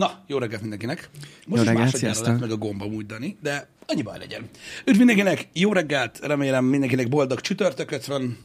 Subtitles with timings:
[0.00, 1.10] Na, jó reggelt mindenkinek.
[1.46, 4.48] Most Jó is reggelt, lett meg a gomba úgy, Dani, de annyi baj legyen.
[4.84, 8.38] Üdv mindenkinek, jó reggelt, remélem mindenkinek boldog csütörtököt van.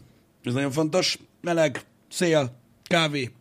[0.43, 1.17] Ez nagyon fontos.
[1.41, 3.31] Meleg, szél, kávé.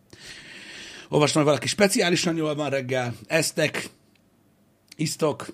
[1.09, 3.15] Olvastam, hogy valaki speciálisan jól van reggel.
[3.27, 3.91] Eztek,
[4.97, 5.47] isztok.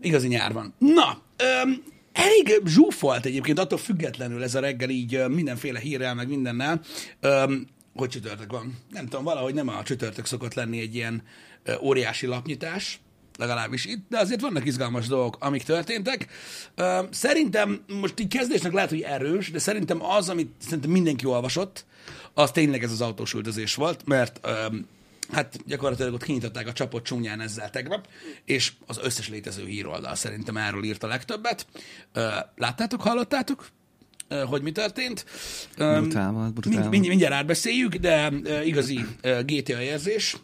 [0.00, 0.74] Igazi nyár van.
[0.78, 1.82] Na, öm,
[2.12, 6.80] elég zsúfolt egyébként, attól függetlenül ez a reggel így mindenféle hírrel, meg mindennel,
[7.20, 8.78] öm, hogy csütörtök van.
[8.90, 11.22] Nem tudom, valahogy nem a csütörtök szokott lenni egy ilyen
[11.80, 13.00] óriási lapnyitás,
[13.38, 16.26] legalábbis itt, de azért vannak izgalmas dolgok, amik történtek.
[17.10, 21.84] Szerintem, most így kezdésnek lehet, hogy erős, de szerintem az, amit szerintem mindenki olvasott,
[22.34, 24.40] az tényleg ez az autós üldözés volt, mert
[25.32, 28.08] hát gyakorlatilag ott kinyitották a csapot csúnyán ezzel tegnap,
[28.44, 31.66] és az összes létező híroldal szerintem erről írt a legtöbbet.
[32.56, 33.68] Láttátok, hallottátok?
[34.46, 35.24] Hogy mi történt.
[35.76, 38.32] Brutál volt, brutál mind, mindjárt átbeszéljük, de
[38.64, 40.36] igazi GTA érzés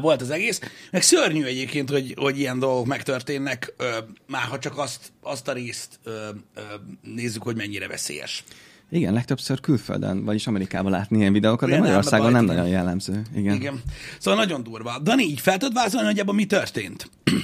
[0.00, 0.60] volt az egész.
[0.90, 5.52] Meg szörnyű egyébként, hogy, hogy ilyen dolgok megtörténnek, ö, már ha csak azt, azt a
[5.52, 6.10] részt ö,
[6.54, 6.60] ö,
[7.02, 8.44] nézzük, hogy mennyire veszélyes.
[8.90, 12.54] Igen, legtöbbször külföldön, vagyis Amerikában látni ilyen videókat, de nem, Magyarországon nem igen.
[12.54, 13.22] nagyon jellemző.
[13.34, 13.54] Igen.
[13.54, 13.82] Igen.
[14.18, 14.98] Szóval nagyon durva.
[14.98, 17.10] Dani, így fel tudod vázolni, hogy ebben mi történt?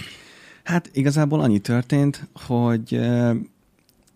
[0.64, 3.34] Hát igazából annyi történt, hogy ö,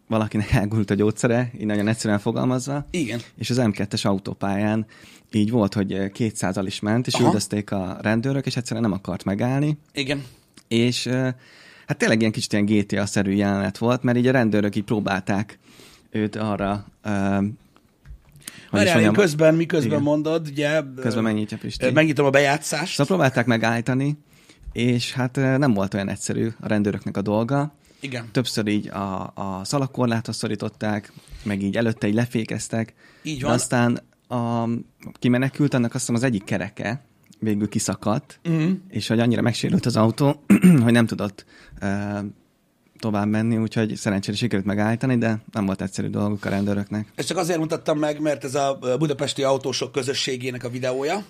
[0.08, 3.20] valakinek elgúlt a gyógyszere, így nagyon egyszerűen fogalmazva, Igen.
[3.36, 4.86] és az M2-es autópályán
[5.34, 7.24] így volt, hogy 200-al is ment, és Aha.
[7.24, 10.24] üldözték a rendőrök, és egyszerűen nem akart megállni, Igen.
[10.68, 11.28] és ö,
[11.86, 15.58] hát tényleg ilyen kicsit ilyen GTA-szerű jelenet volt, mert így a rendőrök így próbálták
[16.10, 16.86] őt arra,
[18.72, 20.02] is Várjál, én közben, miközben Igen.
[20.02, 20.82] mondod, ugye...
[21.00, 21.90] közben megnyitja Pisti.
[21.90, 22.90] Megnyitom a bejátszást.
[22.90, 24.18] Szóval próbálták megállítani,
[24.72, 27.74] és hát nem volt olyan egyszerű a rendőröknek a dolga.
[28.00, 28.28] Igen.
[28.32, 32.94] Többször így a, a szalagkorláthoz szorították, meg így előtte így lefékeztek.
[33.22, 33.54] Így De van.
[33.54, 34.00] aztán
[34.32, 34.68] a,
[35.18, 37.04] kimenekült, annak azt hiszem az egyik kereke
[37.38, 38.70] végül kiszakadt, Mhm.
[38.88, 40.44] és hogy annyira megsérült az autó,
[40.84, 41.44] hogy nem tudott
[41.82, 42.18] uh,
[42.98, 47.06] tovább menni, úgyhogy szerencsére sikerült megállítani, de nem volt egyszerű dolguk a rendőröknek.
[47.14, 51.24] Ezt csak azért mutattam meg, mert ez a budapesti autósok közösségének a videója,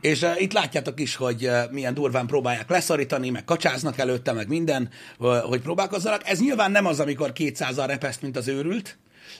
[0.00, 4.48] és uh, itt látjátok is, hogy uh, milyen durván próbálják leszorítani, meg kacsáznak előtte, meg
[4.48, 6.20] minden, uh, hogy próbálkozzanak.
[6.28, 8.98] Ez nyilván nem az, amikor 200-al repeszt, mint az őrült,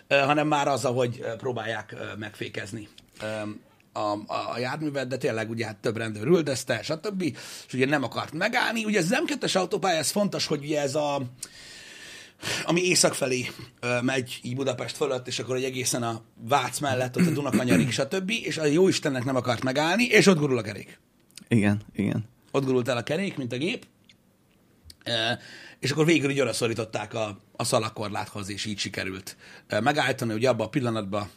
[0.09, 2.89] hanem már az, ahogy uh, próbálják megfékezni
[3.93, 7.23] a, a, a járművet, de tényleg ugye hát több rendőr üldözte, stb.
[7.67, 8.85] És ugye nem akart megállni.
[8.85, 11.23] Ugye ez M2-es autópálya, ez fontos, hogy ugye ez a
[12.65, 13.51] ami észak felé
[14.03, 18.31] megy, így Budapest fölött, és akkor egy egészen a Vác mellett, ott a Dunakanyarig, stb.,
[18.31, 20.99] és a jó Istennek nem akart megállni, és ott gurul a kerék.
[21.49, 22.25] Igen, igen.
[22.51, 23.87] Ott gurult el a kerék, mint a gép,
[25.79, 29.37] és akkor végül így oda szorították a, a szalagkorláthoz, és így sikerült
[29.69, 31.31] megállítani, ugye abban a pillanatban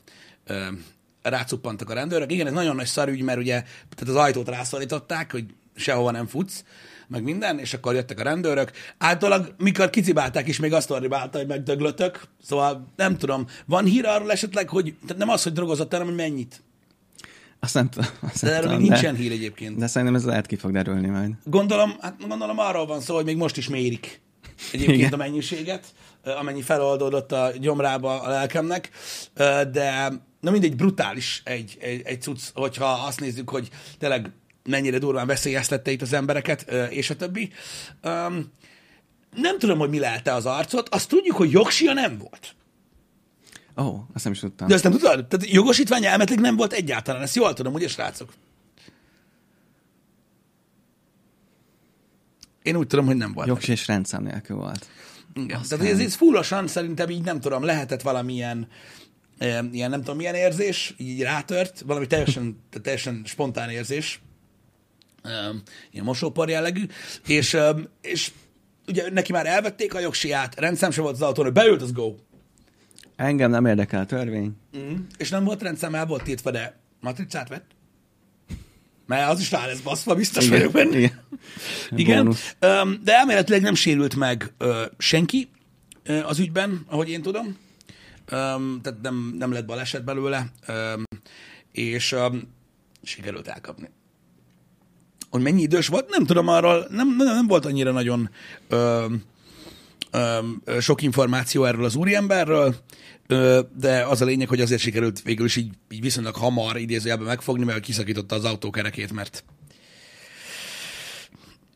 [1.22, 2.32] rácuppantak a rendőrök.
[2.32, 5.46] Igen, ez nagyon nagy szarügy, mert ugye tehát az ajtót rászorították, hogy
[5.76, 6.64] sehova nem futsz,
[7.08, 8.72] meg minden, és akkor jöttek a rendőrök.
[8.98, 12.22] Általában, mikor kicibálták is, még azt orribálta, hogy megdöglötök.
[12.44, 16.16] Szóval nem tudom, van hír arról esetleg, hogy tehát nem az, hogy drogozott, hanem hogy
[16.16, 16.62] mennyit.
[17.60, 18.10] Azt nem tudom.
[18.32, 19.78] Azt De erről még nincsen hír egyébként.
[19.78, 21.32] De szerintem ez lehet ki fog derülni majd.
[21.44, 24.24] Gondolom, hát gondolom arról van szó, hogy még most is mérik
[24.72, 25.14] egyébként Igen.
[25.14, 25.86] a mennyiséget,
[26.24, 28.90] amennyi feloldódott a gyomrába a lelkemnek,
[29.72, 34.32] de na mindegy, brutális egy, egy, egy cucc, hogyha azt nézzük, hogy tényleg
[34.64, 37.52] mennyire durván veszélyeztette itt az embereket, és a többi.
[39.32, 42.56] Nem tudom, hogy mi lelte az arcot, azt tudjuk, hogy jogsia nem volt.
[43.78, 44.68] Ó, oh, azt nem is tudtam.
[44.68, 45.28] De azt nem tudod?
[45.28, 48.34] Tehát jogosítvány elméletileg nem volt egyáltalán, ezt jól tudom, ugye srácok?
[52.64, 53.48] Én úgy tudom, hogy nem volt.
[53.48, 54.86] Jogs és rendszám nélkül volt.
[55.34, 55.60] Igen.
[55.60, 58.68] Azt Tehát ez, ez fullosan szerintem így nem tudom, lehetett valamilyen
[59.38, 64.22] eh, ilyen nem tudom milyen érzés, így rátört, valami teljesen, teljesen spontán érzés,
[65.24, 65.32] eh,
[65.92, 66.86] ilyen mosópar jellegű,
[67.28, 68.32] és, eh, és
[68.88, 72.16] ugye neki már elvették a jogsiát, rendszám sem volt az autón, hogy beült, az go.
[73.16, 74.52] Engem nem érdekel a törvény.
[74.78, 74.96] Mm.
[75.18, 77.66] És nem volt rendszám, el volt tiltva, de matricát vett.
[79.08, 80.98] Mert az is rá lesz baszva, biztos vagyok benne.
[80.98, 81.20] Igen.
[81.96, 82.34] Igen.
[82.60, 84.54] Öm, de elméletileg nem sérült meg
[84.98, 85.50] senki
[86.26, 87.58] az ügyben, ahogy én tudom.
[88.26, 90.52] Tehát nem, nem lett baleset belőle,
[91.72, 92.16] és
[93.04, 93.90] sikerült elkapni.
[95.30, 98.30] Hogy mennyi idős volt, nem tudom arról, nem, nem, nem volt annyira nagyon
[100.80, 102.76] sok információ erről az úriemberről,
[103.78, 107.66] de az a lényeg, hogy azért sikerült végül is így, így viszonylag hamar idézőjelben megfogni,
[107.66, 109.44] mert kiszakította az autókerekét, mert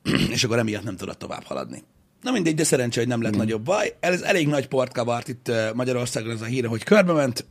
[0.36, 1.84] és akkor emiatt nem tudott tovább haladni.
[2.22, 3.96] Na mindegy, de szerencsé, hogy nem lett nagyobb baj.
[4.00, 7.46] Ez elég nagy port kavart itt Magyarországon ez a híre, hogy körbe ment.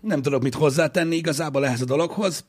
[0.00, 2.44] Nem tudok mit hozzátenni igazából ehhez a dologhoz.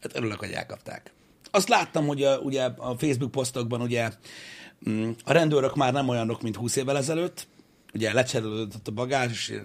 [0.00, 1.12] Hát örülök, hogy elkapták.
[1.50, 4.10] Azt láttam, hogy a, ugye a Facebook posztokban ugye mm,
[5.24, 7.46] a rendőrök már nem olyanok, mint 20 évvel ezelőtt.
[7.94, 9.60] Ugye lecserélődött a bagázs, és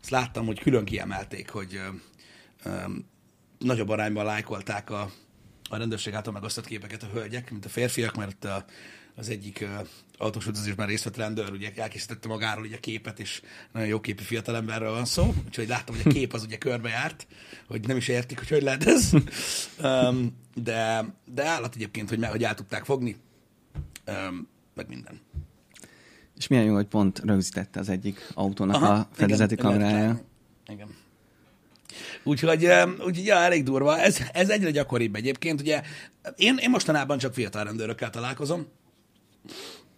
[0.00, 1.80] azt láttam, hogy külön kiemelték, hogy
[3.58, 5.10] nagyobb arányban lájkolták a,
[5.70, 8.64] a rendőrség által megosztott képeket a hölgyek, mint a férfiak, mert a,
[9.14, 9.66] az egyik
[10.18, 14.90] autós utazásban részt vett rendőr, ugye elkészítette magáról ugye képet, és nagyon jó képű fiatalemberről
[14.90, 17.26] van szó, úgyhogy láttam, hogy a kép az ugye körbejárt,
[17.66, 19.10] hogy nem is értik, hogy hogy lehet ez.
[19.82, 23.16] Um, de, de állat egyébként, hogy, hogy el tudták fogni,
[24.06, 25.20] um, meg minden.
[26.36, 30.20] És milyen jó, hogy pont rögzítette az egyik autónak Aha, a fedezeti igen, kamerája.
[30.66, 30.88] Igen.
[32.22, 32.68] Úgyhogy,
[32.98, 33.98] úgyhogy ja, elég durva.
[33.98, 35.60] Ez, ez egyre gyakoribb egyébként.
[35.60, 35.82] Ugye
[36.36, 38.66] én, én mostanában csak fiatal rendőrökkel találkozom.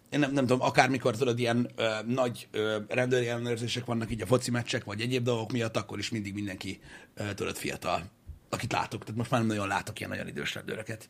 [0.09, 4.25] Én nem, nem tudom, akármikor tudod, ilyen ö, nagy ö, rendőri ellenőrzések vannak így a
[4.25, 6.79] foci meccsek, vagy egyéb dolgok miatt, akkor is mindig mindenki
[7.13, 8.03] ö, tudod fiatal,
[8.49, 9.01] akit látok.
[9.03, 11.09] Tehát most már nem nagyon látok ilyen nagyon idős rendőröket.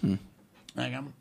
[0.00, 0.12] Hm.
[0.76, 1.14] Igen.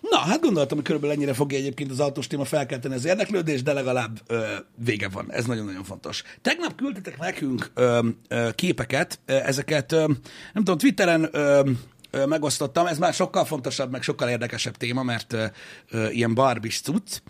[0.00, 3.72] Na, hát gondoltam, hogy körülbelül ennyire fogja egyébként az autós téma felkelteni az érdeklődést, de
[3.72, 4.46] legalább ö,
[4.84, 5.32] vége van.
[5.32, 6.22] Ez nagyon-nagyon fontos.
[6.42, 10.06] Tegnap küldtetek nekünk ö, ö, képeket, ezeket, ö,
[10.52, 11.70] nem tudom, Twitteren ö,
[12.10, 17.20] ö, megosztottam, ez már sokkal fontosabb, meg sokkal érdekesebb téma, mert ö, ilyen barbis cucc.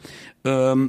[0.43, 0.85] Ö,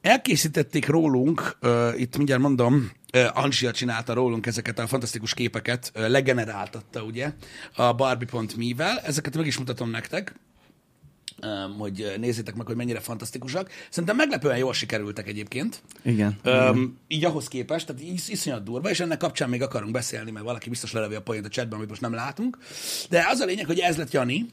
[0.00, 2.90] elkészítették rólunk, ö, itt mindjárt mondom,
[3.32, 7.32] Ansia csinálta rólunk ezeket a fantasztikus képeket, legeneráltatta ugye
[7.74, 10.34] a Barbie.me-vel, ezeket meg is mutatom nektek,
[11.78, 13.70] hogy nézzétek meg, hogy mennyire fantasztikusak.
[13.90, 15.82] Szerintem meglepően jól sikerültek egyébként.
[16.02, 16.40] Igen.
[16.44, 20.44] Um, így ahhoz képest, tehát is, iszonyat durva, és ennek kapcsán még akarunk beszélni, mert
[20.44, 22.58] valaki biztos lelevi a point a chatben, amit most nem látunk.
[23.08, 24.46] De az a lényeg, hogy ez lett Jani,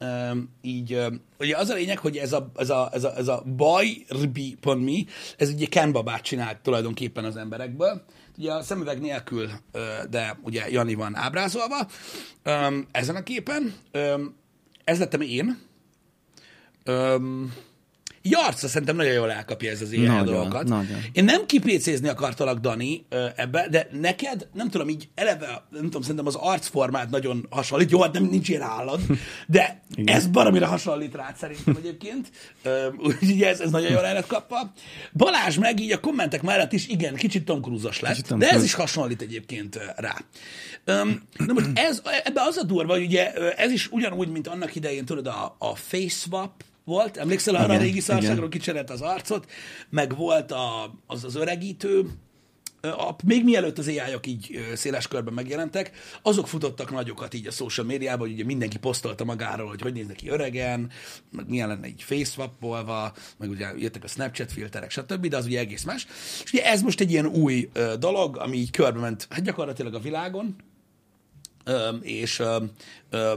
[0.00, 3.28] Um, így, um, ugye az a lényeg, hogy ez a, ez a, ez a, ez
[3.28, 4.98] a bajrbi.me,
[5.36, 8.04] ez ugye Ken babát csinált tulajdonképpen az emberekből.
[8.36, 9.50] Ugye a szemüveg nélkül,
[10.10, 11.88] de ugye Jani van ábrázolva
[12.44, 13.74] um, ezen a képen.
[13.92, 14.34] Um,
[14.84, 15.58] ez lettem én,
[16.88, 17.52] Öm,
[18.22, 20.68] így arca szerintem nagyon jól elkapja ez az ilyen nagyon, dolgokat.
[20.68, 20.98] Nagyon.
[21.12, 23.06] Én nem kipécézni akartalak, Dani,
[23.36, 27.90] ebbe, de neked, nem tudom, így eleve, nem tudom, szerintem az arcformát nagyon hasonlít.
[27.90, 29.00] Jó, hát nem nincs ilyen állad,
[29.46, 30.16] de Igen.
[30.16, 32.30] ez baromira hasonlít rád szerintem egyébként.
[32.98, 34.72] Úgyhogy ez, ez nagyon jól el kapva.
[35.12, 38.62] Balázs meg így a kommentek mellett is, igen, kicsit Tom Cruise-os lett, Tom de ez
[38.62, 40.16] is hasonlít egyébként rá.
[41.36, 45.04] Na most ez, ebbe az a durva, hogy ugye ez is ugyanúgy, mint annak idején,
[45.04, 46.52] tudod, a, a face swap,
[46.88, 49.50] volt, emlékszel arra igen, a régi szarságról, kicserélt az arcot,
[49.90, 52.06] meg volt a, az az öregítő,
[52.80, 55.90] a, még mielőtt az ai -ok így széles körben megjelentek,
[56.22, 60.06] azok futottak nagyokat így a social médiában, hogy ugye mindenki posztolta magáról, hogy hogy néz
[60.06, 60.90] neki öregen,
[61.32, 62.50] meg milyen lenne így face
[63.36, 66.06] meg ugye jöttek a Snapchat filterek, stb., de az ugye egész más.
[66.44, 69.94] És ugye ez most egy ilyen új ö, dolog, ami így körbe ment, hát gyakorlatilag
[69.94, 70.56] a világon,
[71.64, 72.64] ö, és ö,
[73.10, 73.34] ö,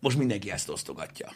[0.00, 1.32] most mindenki ezt osztogatja.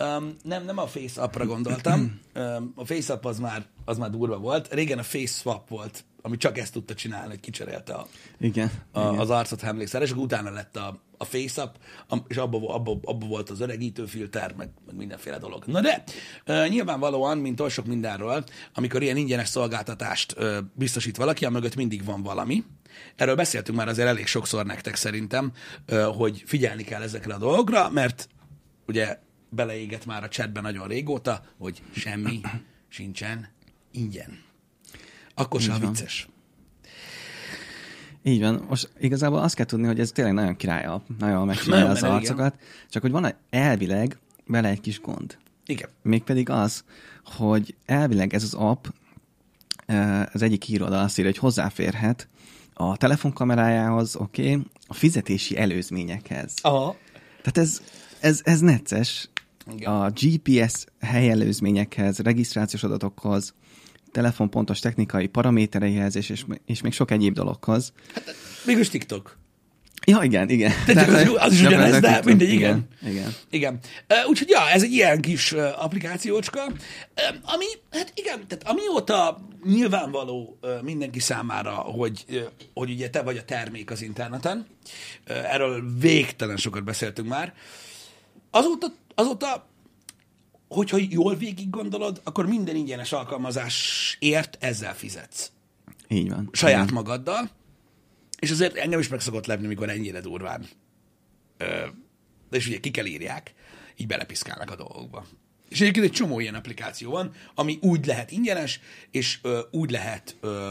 [0.00, 2.02] Um, nem, nem a Face Up-ra gondoltam.
[2.36, 4.72] Um, a Face Up az már, az már durva volt.
[4.72, 8.06] Régen a Face Swap volt, ami csak ezt tudta csinálni, hogy kicserélte a,
[8.40, 9.18] igen, a, igen.
[9.18, 11.70] az arcot, ha emlékszel, és utána lett a, a Face Up,
[12.28, 15.64] és abban abba, abba volt az öregítő filter, meg, meg mindenféle dolog.
[15.66, 16.02] Na de,
[16.46, 18.44] uh, nyilvánvalóan, mint oly sok mindenről,
[18.74, 22.64] amikor ilyen ingyenes szolgáltatást uh, biztosít valaki, mögött mindig van valami.
[23.16, 25.52] Erről beszéltünk már azért elég sokszor nektek szerintem,
[25.88, 28.28] uh, hogy figyelni kell ezekre a dolgokra, mert
[28.86, 29.18] ugye
[29.54, 32.40] beleégett már a chatben nagyon régóta, hogy semmi
[32.88, 33.48] sincsen
[33.90, 34.42] ingyen.
[35.34, 36.28] Akkor sem vicces.
[38.22, 38.64] Így van.
[38.68, 42.66] Most igazából azt kell tudni, hogy ez tényleg nagyon király, nagyon megcsinálja az arcokat, igen.
[42.88, 45.38] csak hogy van elvileg bele egy kis gond.
[45.66, 45.88] Igen.
[46.02, 46.84] Mégpedig az,
[47.24, 48.86] hogy elvileg ez az app,
[50.32, 52.28] az egyik író azt írja, hogy hozzáférhet
[52.74, 56.54] a telefonkamerájához, oké, okay, a fizetési előzményekhez.
[56.62, 56.96] Aha.
[57.42, 57.82] Tehát ez,
[58.20, 59.28] ez, ez necces,
[59.72, 59.92] igen.
[59.92, 63.54] a GPS helyelőzményekhez, regisztrációs adatokhoz,
[64.12, 67.92] telefonpontos technikai paramétereihez, és, és, és még sok egyéb dologhoz.
[68.14, 68.34] Hát,
[68.66, 69.38] mégis TikTok.
[70.06, 70.72] Ja, igen, igen.
[70.86, 72.88] Tehát, az, az is ugyanez, de mindegy, igen.
[73.02, 73.12] Igen.
[73.12, 73.34] igen.
[73.50, 73.78] igen.
[74.08, 76.72] Uh, úgyhogy, ja, ez egy ilyen kis uh, applikációcska, uh,
[77.42, 82.42] ami, hát igen, tehát amióta nyilvánvaló uh, mindenki számára, hogy, uh,
[82.74, 84.66] hogy ugye te vagy a termék az interneten,
[85.28, 87.54] uh, erről végtelen sokat beszéltünk már,
[88.50, 89.68] azóta azóta,
[90.68, 95.52] hogyha jól végig gondolod, akkor minden ingyenes alkalmazásért ezzel fizetsz.
[96.08, 96.48] Így van.
[96.52, 96.94] Saját Igen.
[96.94, 97.50] magaddal.
[98.38, 100.66] És azért engem is meg szokott lepni, mikor ennyire durván.
[101.56, 101.86] Ö,
[102.50, 103.54] de és ugye ki kell írják,
[103.96, 105.26] így belepiszkálnak a dolgokba.
[105.68, 108.80] És egyébként egy csomó ilyen applikáció van, ami úgy lehet ingyenes,
[109.10, 110.70] és ö, úgy lehet ö,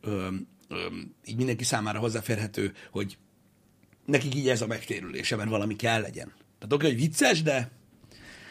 [0.00, 0.28] ö,
[0.68, 0.86] ö,
[1.24, 3.18] így mindenki számára hozzáférhető, hogy
[4.06, 6.32] nekik így ez a megtérülése, mert valami kell legyen.
[6.58, 7.70] Tehát oké, hogy vicces, de,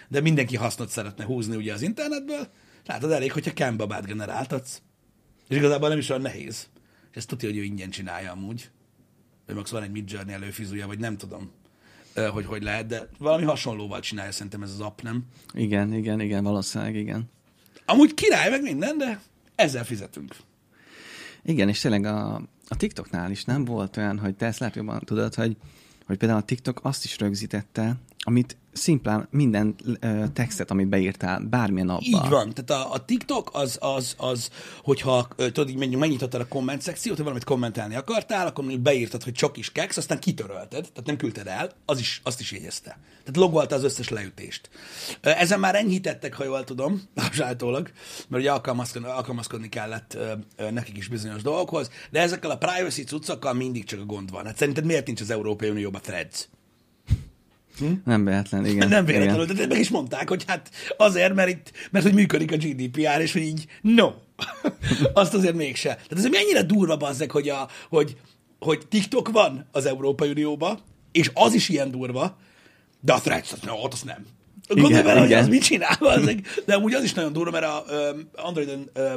[0.09, 2.47] de mindenki hasznot szeretne húzni ugye az internetből.
[2.85, 4.81] Látod, elég, hogyha kembabát generáltatsz.
[5.47, 6.67] És igazából nem is olyan nehéz.
[7.11, 8.69] És ezt tudja, hogy ő ingyen csinálja amúgy.
[9.45, 11.51] Vagy max van egy Midjourney előfizúja, vagy nem tudom,
[12.31, 15.25] hogy hogy lehet, de valami hasonlóval csinálja szerintem ez az app, nem?
[15.53, 17.29] Igen, igen, igen, valószínűleg igen.
[17.85, 19.21] Amúgy király meg minden, de
[19.55, 20.35] ezzel fizetünk.
[21.43, 22.35] Igen, és tényleg a,
[22.67, 25.57] a TikToknál is nem volt olyan, hogy te ezt lehet jobban tudod, hogy,
[26.05, 27.95] hogy például a TikTok azt is rögzítette,
[28.29, 29.75] amit szimplán minden
[30.33, 32.01] textet, amit beírtál, bármilyen abba.
[32.03, 32.53] Így van.
[32.53, 34.49] Tehát a, a TikTok az, az, az,
[34.83, 39.23] hogyha tudod, így mondjuk megnyitottad a komment szekciót, hogy valamit kommentelni akartál, akkor mondjuk beírtad,
[39.23, 42.89] hogy csak is keks, aztán kitörölted, tehát nem küldted el, az is, azt is jegyezte.
[43.19, 44.69] Tehát logolta az összes leütést.
[45.21, 47.91] Ezen már enyhítettek, ha jól tudom, sajtólag,
[48.27, 50.17] mert ugye alkalmazkodni, alkalmazkodni kellett
[50.71, 54.45] nekik is bizonyos dolgokhoz, de ezekkel a privacy cuccokkal mindig csak a gond van.
[54.45, 56.47] Hát szerinted miért nincs az Európai Unióban threads?
[58.05, 58.87] Nem véletlen, igen.
[58.87, 59.55] Nem véletlenül, Igen.
[59.55, 63.33] de meg is mondták, hogy hát azért, mert itt, mert hogy működik a GDPR, és
[63.33, 64.11] hogy így no.
[65.13, 65.89] Azt azért mégse.
[65.89, 68.17] Tehát ez mennyire durva bazzek, hogy, a, hogy,
[68.59, 70.79] hogy TikTok van az Európai Unióban,
[71.11, 72.37] és az is ilyen durva,
[73.01, 74.25] de a Threads, no, ott az nem.
[74.67, 76.45] Gondolj bele, hogy az mit csinál, bazzeg.
[76.65, 79.13] de amúgy az is nagyon durva, mert a ö, Androidon ö,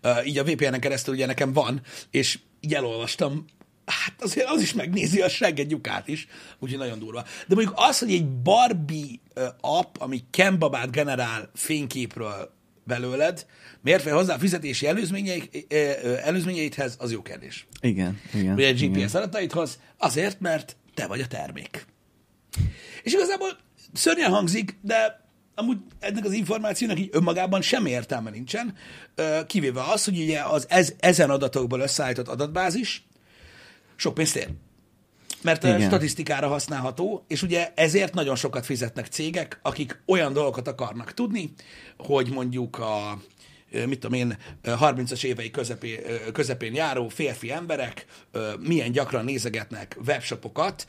[0.00, 1.80] ö, így a VPN-en keresztül ugye nekem van,
[2.10, 3.44] és így elolvastam,
[3.86, 6.26] hát azért az is megnézi a segged lyukát is,
[6.58, 7.22] úgyhogy nagyon durva.
[7.22, 9.18] De mondjuk az, hogy egy Barbie
[9.60, 13.46] app, ami kembabát generál fényképről belőled,
[13.82, 15.74] miért fel hozzá a fizetési előzményeik,
[16.22, 17.66] előzményeidhez, az jó kérdés.
[17.80, 18.54] Igen, igen.
[18.54, 19.02] Ugye egy igen.
[19.02, 21.86] GPS adataidhoz, azért, mert te vagy a termék.
[23.02, 23.58] És igazából
[23.92, 25.24] szörnyen hangzik, de
[25.54, 28.74] amúgy ennek az információnak így önmagában semmi értelme nincsen,
[29.46, 33.06] kivéve az, hogy ugye az ez, ezen adatokból összeállított adatbázis
[33.96, 34.48] sok pénzt ér.
[35.42, 35.80] Mert Igen.
[35.80, 41.52] statisztikára használható, és ugye ezért nagyon sokat fizetnek cégek, akik olyan dolgokat akarnak tudni,
[41.96, 43.20] hogy mondjuk a
[43.86, 48.06] mit tudom én, ö, 30-as évei közepén, ö, közepén járó férfi emberek
[48.60, 50.86] milyen gyakran nézegetnek webshopokat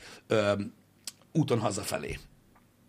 [1.32, 2.18] úton hazafelé.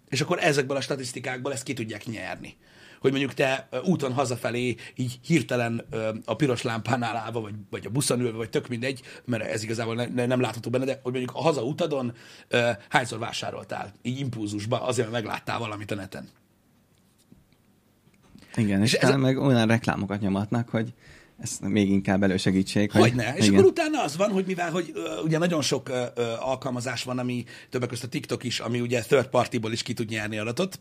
[0.09, 2.57] És akkor ezekből a statisztikákból ezt ki tudják nyerni.
[2.99, 5.85] Hogy mondjuk te úton hazafelé így hirtelen
[6.25, 9.95] a piros lámpánál állva, vagy, vagy a buszon ülve, vagy tök mindegy, mert ez igazából
[9.95, 12.13] ne, ne, nem látható benne, de hogy mondjuk a hazautadon
[12.47, 16.27] ö, hányszor vásároltál, így impulzusba, azért, mert megláttál valamit a neten.
[18.55, 20.93] Igen, és, És ez a- meg olyan reklámokat nyomatnak, hogy
[21.37, 22.91] ezt még inkább elősegítsék.
[22.91, 23.33] Hogy, Hogyne.
[23.35, 23.57] És igen.
[23.59, 27.19] akkor utána az van, hogy mivel, hogy ö, ugye nagyon sok ö, ö, alkalmazás van,
[27.19, 30.79] ami többek között a TikTok is, ami ugye third partyból is ki tud nyerni adatot,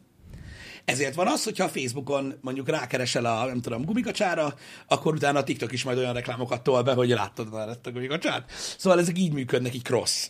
[0.89, 4.55] ezért van az, hogyha a Facebookon mondjuk rákeresel a, nem tudom, gumikacsára,
[4.87, 7.93] akkor utána a TikTok is majd olyan reklámokat tol be, hogy láttad már ezt a
[7.93, 8.51] gumikacsát.
[8.79, 10.29] Szóval ezek így működnek, így cross.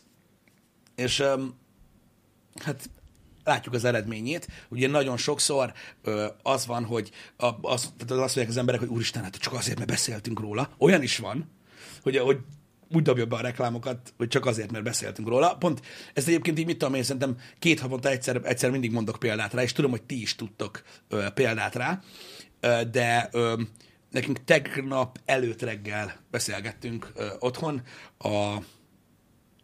[0.94, 1.54] És öm,
[2.64, 2.90] hát
[3.44, 4.48] látjuk az eredményét.
[4.68, 5.72] Ugye nagyon sokszor
[6.02, 9.52] ö, az van, hogy a, az, tehát azt mondják az emberek, hogy úristen, hát csak
[9.52, 10.70] azért, mert beszéltünk róla.
[10.78, 11.50] Olyan is van,
[12.02, 12.38] hogy, hogy
[12.90, 15.57] úgy dobja be a reklámokat, hogy csak azért, mert beszéltünk róla.
[15.57, 15.83] Pont
[16.14, 19.62] ezt egyébként így mit tudom én, szerintem két havonta egyszer, egyszer mindig mondok példát rá,
[19.62, 22.00] és tudom, hogy ti is tudtok ö, példát rá,
[22.61, 23.62] ö, de ö,
[24.11, 27.83] nekünk tegnap előtt reggel beszélgettünk ö, otthon
[28.18, 28.57] a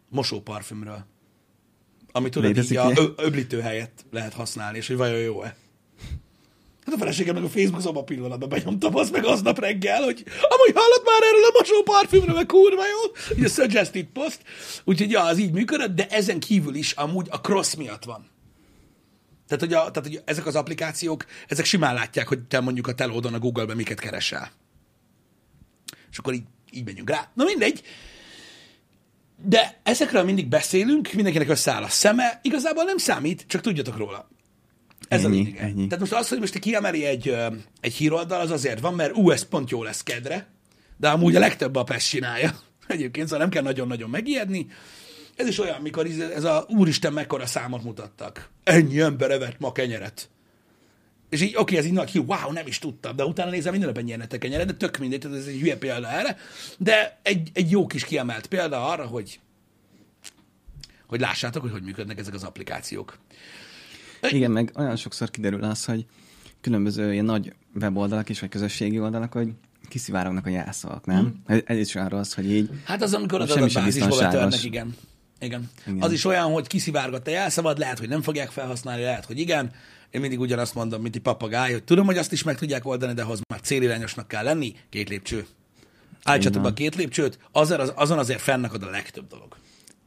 [0.09, 1.05] mosóparfümről
[2.15, 2.97] ami tudod, így Létezik a ilyen?
[2.97, 5.55] ö- öblítő helyett lehet használni, és hogy vajon jó-e.
[6.85, 11.05] Hát a feleségemnek a Facebook szoba pillanatban benyomtam azt meg aznap reggel, hogy amúgy hallott
[11.05, 14.39] már erről a mosó parfümről, meg kurva jó, így a suggested post,
[14.83, 18.29] úgyhogy ja, az így működött, de ezen kívül is amúgy a cross miatt van.
[19.47, 22.93] Tehát hogy, a, tehát, hogy ezek az applikációk, ezek simán látják, hogy te mondjuk a
[22.93, 24.51] telódon a Google-ben miket keresel.
[26.11, 27.31] És akkor így, így megyünk rá.
[27.33, 27.81] Na mindegy,
[29.43, 34.29] de ezekről mindig beszélünk, mindenkinek összeáll a szeme, igazából nem számít, csak tudjatok róla.
[35.07, 35.57] Ez a Ennyi, lényeg.
[35.57, 35.83] ennyi.
[35.87, 37.35] Tehát most az, hogy most kiemeli egy,
[37.81, 40.47] egy híroldal, az azért van, mert ú, ez pont jó lesz kedre,
[40.97, 42.59] de amúgy a legtöbb a PES csinálja.
[42.87, 44.67] Egyébként, szóval nem kell nagyon-nagyon megijedni.
[45.35, 48.49] Ez is olyan, mikor ez- ez a úristen mekkora számot mutattak.
[48.63, 50.29] Ennyi ember evett ma kenyeret.
[51.29, 53.89] És így, oké, ez így nagy hír, wow, nem is tudtam, de utána nézem, minden
[53.89, 56.37] nap ennyien kenyeret, de tök mindegy, tehát ez egy hülye példa erre.
[56.77, 59.39] De egy, egy jó kis kiemelt példa arra, hogy
[61.07, 63.17] hogy lássátok, hogy hogy működnek ezek az applikációk.
[64.21, 66.05] Igen, meg olyan sokszor kiderül az, hogy
[66.61, 69.49] különböző ilyen nagy weboldalak is, vagy közösségi oldalak, hogy
[69.87, 71.41] kiszivárognak a jelszavak, nem?
[71.45, 74.95] Ez, ez is arról az, hogy így Hát az, amikor az adatbázisba betörnek, igen.
[75.39, 75.69] igen.
[75.87, 76.01] Igen.
[76.01, 79.71] Az is olyan, hogy kiszivárgott a jelszavad, lehet, hogy nem fogják felhasználni, lehet, hogy igen.
[80.11, 83.13] Én mindig ugyanazt mondom, mint egy papagáj, hogy tudom, hogy azt is meg tudják oldani,
[83.13, 85.45] de ahhoz már célirányosnak kell lenni, két lépcső.
[86.23, 89.55] Állítsatok a két lépcsőt, azon, az, azon azért fennakad a legtöbb dolog.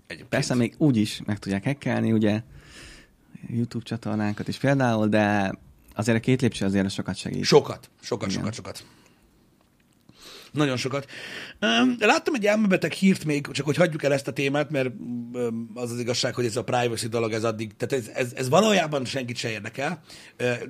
[0.07, 0.29] Egyébként.
[0.29, 2.41] Persze még úgy is meg tudják hekkelni, ugye,
[3.47, 5.55] YouTube csatornánkat is például, de
[5.95, 7.45] azért a két lépcső azért sokat segít.
[7.45, 8.41] Sokat, sokat, Igen.
[8.41, 8.85] sokat, sokat.
[10.53, 11.07] Nagyon sokat.
[11.99, 14.91] Láttam egy elmebeteg hírt még, csak hogy hagyjuk el ezt a témát, mert
[15.75, 19.05] az az igazság, hogy ez a privacy dolog, ez addig, tehát ez, ez, ez valójában
[19.05, 20.01] senkit se érdekel.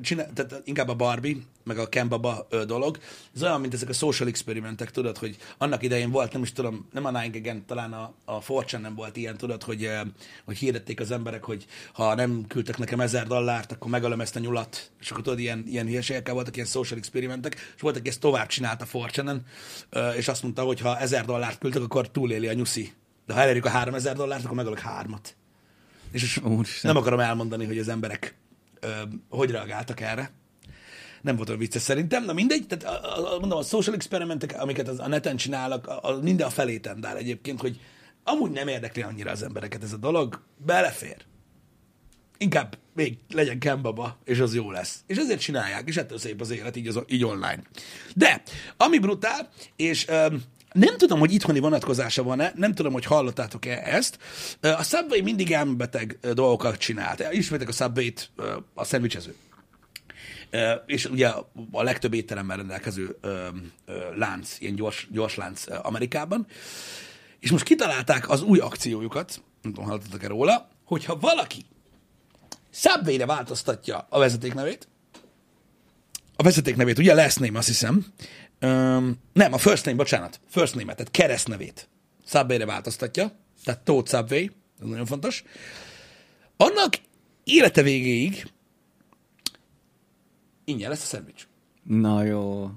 [0.00, 1.37] Csinál, tehát inkább a Barbie,
[1.68, 2.98] meg a Ken Baba ö, dolog.
[3.34, 6.88] Ez olyan, mint ezek a social experimentek, tudod, hogy annak idején volt, nem is tudom,
[6.92, 9.90] nem a Nine Gag-en, talán a, a 4 nem volt ilyen, tudod, hogy,
[10.44, 14.38] hogy hirdették az emberek, hogy ha nem küldtek nekem ezer dollárt, akkor megölöm ezt a
[14.38, 14.90] nyulat.
[15.00, 18.46] És akkor tudod, ilyen, ilyen hülyeségekkel voltak ilyen social experimentek, és volt, aki ezt tovább
[18.46, 22.92] csinálta 4 és azt mondta, hogy ha ezer dollárt küldtek, akkor túléli a nyuszi.
[23.26, 25.37] De ha elérjük a 3000 dollárt, akkor megölök hármat.
[26.10, 26.92] És Úristen.
[26.92, 28.37] nem akarom elmondani, hogy az emberek
[28.80, 28.88] ö,
[29.28, 30.30] hogy reagáltak erre.
[31.22, 34.88] Nem volt olyan vicces szerintem, na mindegy, tehát a, a, mondom, a social experimentek, amiket
[34.88, 37.80] az, a neten csinálnak, a, a, minden a felé tendál egyébként, hogy
[38.25, 41.16] amúgy nem érdekli annyira az embereket ez a dolog, belefér.
[42.38, 45.00] Inkább még legyen kembaba, és az jó lesz.
[45.06, 47.62] És ezért csinálják, és ettől szép az élet így, az, így online.
[48.14, 48.42] De,
[48.76, 54.18] ami brutál, és öm, nem tudom, hogy itthoni vonatkozása van-e, nem tudom, hogy hallottátok-e ezt.
[54.60, 57.25] A Subway mindig elmebeteg dolgokat csinált.
[57.30, 59.34] Ismertek a Subway-t, ö, a szendvicsező.
[60.87, 61.28] És ugye
[61.73, 63.19] a legtöbb étteremmel rendelkező
[64.17, 66.47] lánc, ilyen gyors, gyors lánc Amerikában.
[67.38, 71.64] És most kitalálták az új akciójukat, nem tudom, hallottatok-e róla, hogyha valaki
[72.71, 74.88] Subway-re változtatja a vezetéknevét,
[76.37, 78.07] a vezetéknevét, ugye last name, azt hiszem.
[78.59, 80.40] Öm, nem, a first name, bocsánat.
[80.49, 81.88] First name tehát keresztnevét.
[82.26, 83.33] Subway-re változtatja,
[83.64, 84.45] tehát Tóth Subway,
[84.81, 85.43] ez nagyon fontos.
[86.57, 86.95] Annak
[87.45, 88.47] élete végéig
[90.68, 91.46] ingyen lesz a szendvics.
[91.82, 92.70] Na jó.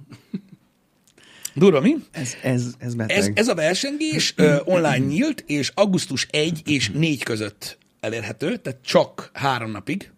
[1.53, 1.95] Durva, mi?
[2.11, 3.17] Ez, ez, ez beteg.
[3.17, 8.79] Ez, ez a versengés ö, online nyílt, és augusztus 1 és 4 között elérhető, tehát
[8.83, 10.11] csak három napig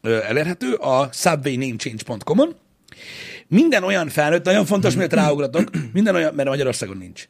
[0.00, 2.56] ö, elérhető a subwaynamechange.com-on.
[3.46, 7.26] Minden olyan felnőtt, nagyon fontos, miért ráugratok, minden olyan, mert Magyarországon nincs.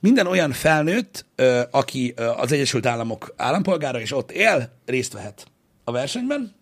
[0.00, 5.46] Minden olyan felnőtt, ö, aki ö, az Egyesült Államok állampolgára, és ott él, részt vehet
[5.84, 6.54] a versenyben,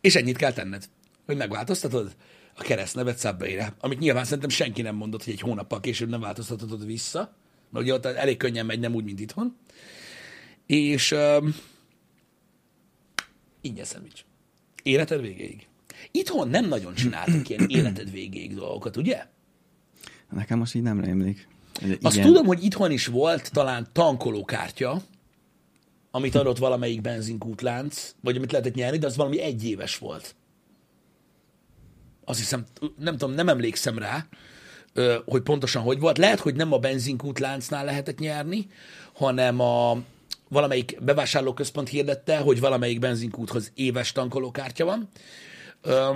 [0.00, 0.88] és ennyit kell tenned,
[1.26, 2.16] hogy megváltoztatod
[2.56, 6.86] a keresztnevet Subway-re, amit nyilván szerintem senki nem mondott, hogy egy hónappal később nem változtatod
[6.86, 7.36] vissza,
[7.70, 9.56] mert ugye ott elég könnyen megy, nem úgy, mint itthon.
[10.66, 11.54] És um,
[13.60, 14.24] ingyen szendvics.
[14.82, 15.66] Életed végéig.
[16.10, 19.26] Itthon nem nagyon csináltak ilyen életed végéig dolgokat, ugye?
[20.30, 21.48] Nekem most így nem rémlik.
[21.80, 22.26] Hogy Azt igen.
[22.26, 25.02] tudom, hogy itthon is volt talán tankolókártya,
[26.10, 30.34] amit adott valamelyik benzinkútlánc, vagy amit lehetett nyerni, de az valami egy éves volt.
[32.24, 32.64] Azt hiszem,
[32.98, 34.26] nem tudom, nem emlékszem rá,
[35.24, 36.18] hogy pontosan hogy volt.
[36.18, 38.66] Lehet, hogy nem a benzinkútláncnál lehetett nyerni,
[39.14, 39.98] hanem a
[40.48, 45.08] valamelyik bevásárlóközpont hirdette, hogy valamelyik benzinkúthoz éves tankolókártya van.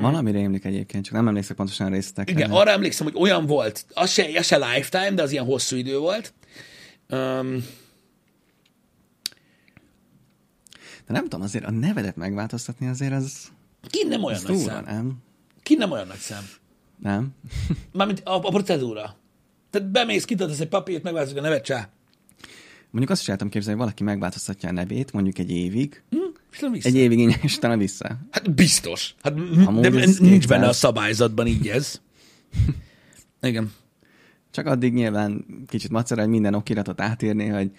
[0.01, 2.33] Valami rémlik egyébként, csak nem emlékszek pontosan a részletekre.
[2.33, 5.77] Igen, arra emlékszem, hogy olyan volt, az se, az se lifetime, de az ilyen hosszú
[5.77, 6.33] idő volt.
[7.11, 7.64] Um,
[11.07, 13.49] De nem tudom, azért a nevedet megváltoztatni azért az,
[13.90, 14.85] ki nem olyan az nagy szám.
[14.85, 15.16] nem?
[15.68, 16.48] Ki nem olyan nagy szám.
[17.02, 17.28] Nem?
[17.92, 19.16] Mármint a, a procedúra.
[19.70, 21.88] Tehát bemész, kitöltesz egy papírt, megváltozik a nevet, csá.
[22.90, 26.72] Mondjuk azt is el képzelni, hogy valaki megváltoztatja a nevét, mondjuk egy évig, Hm?
[26.72, 28.18] És egy évig ingyen, és utána vissza.
[28.31, 29.14] Hát biztos.
[29.22, 29.33] Hát,
[29.66, 30.46] Amúgy de nincs 200.
[30.46, 32.00] benne a szabályzatban így ez.
[33.40, 33.72] Igen.
[34.50, 37.70] Csak addig nyilván kicsit macera, hogy minden okiratot átírni, hogy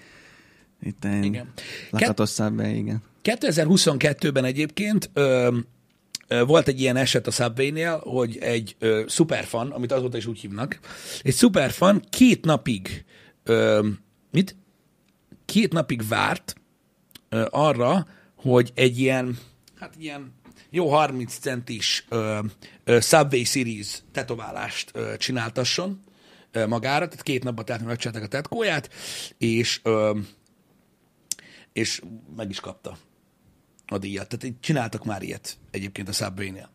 [0.81, 1.51] itt Igen.
[1.89, 3.01] lakatosabb be, igen.
[3.23, 5.57] 2022-ben egyébként ö,
[6.45, 10.79] volt egy ilyen eset a Subway-nél, hogy egy ö, superfan, amit azóta is úgy hívnak,
[11.21, 13.05] egy superfan két napig,
[13.43, 13.87] ö,
[14.31, 14.55] mit?
[15.45, 16.55] Két napig várt
[17.29, 19.37] ö, arra, hogy egy ilyen,
[19.75, 20.33] hát ilyen
[20.69, 22.39] jó 30 centis ö,
[22.83, 26.01] ö, Subway Series tetoválást ö, csináltasson
[26.51, 28.89] ö, magára, tehát két napban tehát megcsinálták a tetkóját,
[29.37, 30.19] és ö,
[31.73, 32.01] és
[32.35, 32.97] meg is kapta
[33.89, 34.27] a díjat.
[34.27, 36.69] Tehát így csináltak már ilyet egyébként a Subway-nél.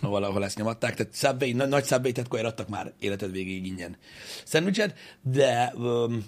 [0.00, 0.94] Valahol ezt nyomatták.
[0.94, 3.96] Tehát Subway, na- nagy Subway tetkóért adtak már életed végéig ingyen
[4.44, 6.24] szendvicset, de um,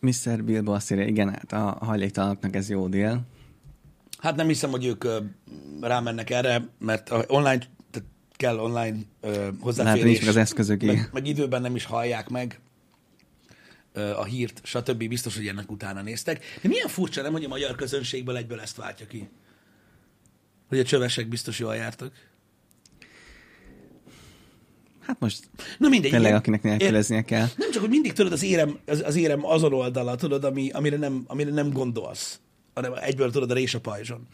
[0.00, 0.44] Mr.
[0.44, 3.20] Bilbo azt írja, igen, hát a hajléktalanoknak ez jó dél.
[4.18, 5.18] hát nem hiszem, hogy ők ö,
[5.80, 7.58] rámennek erre, mert online,
[7.90, 10.02] tehát kell online ö, Lehet, hozzáférés.
[10.04, 12.60] nincs meg az eszközök, meg, meg időben nem is hallják meg
[14.16, 15.08] a hírt, stb.
[15.08, 16.44] Biztos, hogy ennek utána néztek.
[16.62, 19.28] De milyen furcsa, nem, hogy a magyar közönségből egyből ezt váltja ki?
[20.68, 22.12] Hogy a csövesek biztos jól jártak.
[25.00, 25.48] Hát most
[25.78, 26.10] Na mindegy.
[26.10, 26.38] tényleg, igen.
[26.40, 27.46] akinek nélkülöznie kell.
[27.56, 30.96] Nem csak, hogy mindig tudod az érem, az, az érem azon oldala, tudod, ami, amire,
[30.96, 32.40] nem, amire nem gondolsz,
[32.74, 34.28] hanem egyből tudod a rés a pajzson.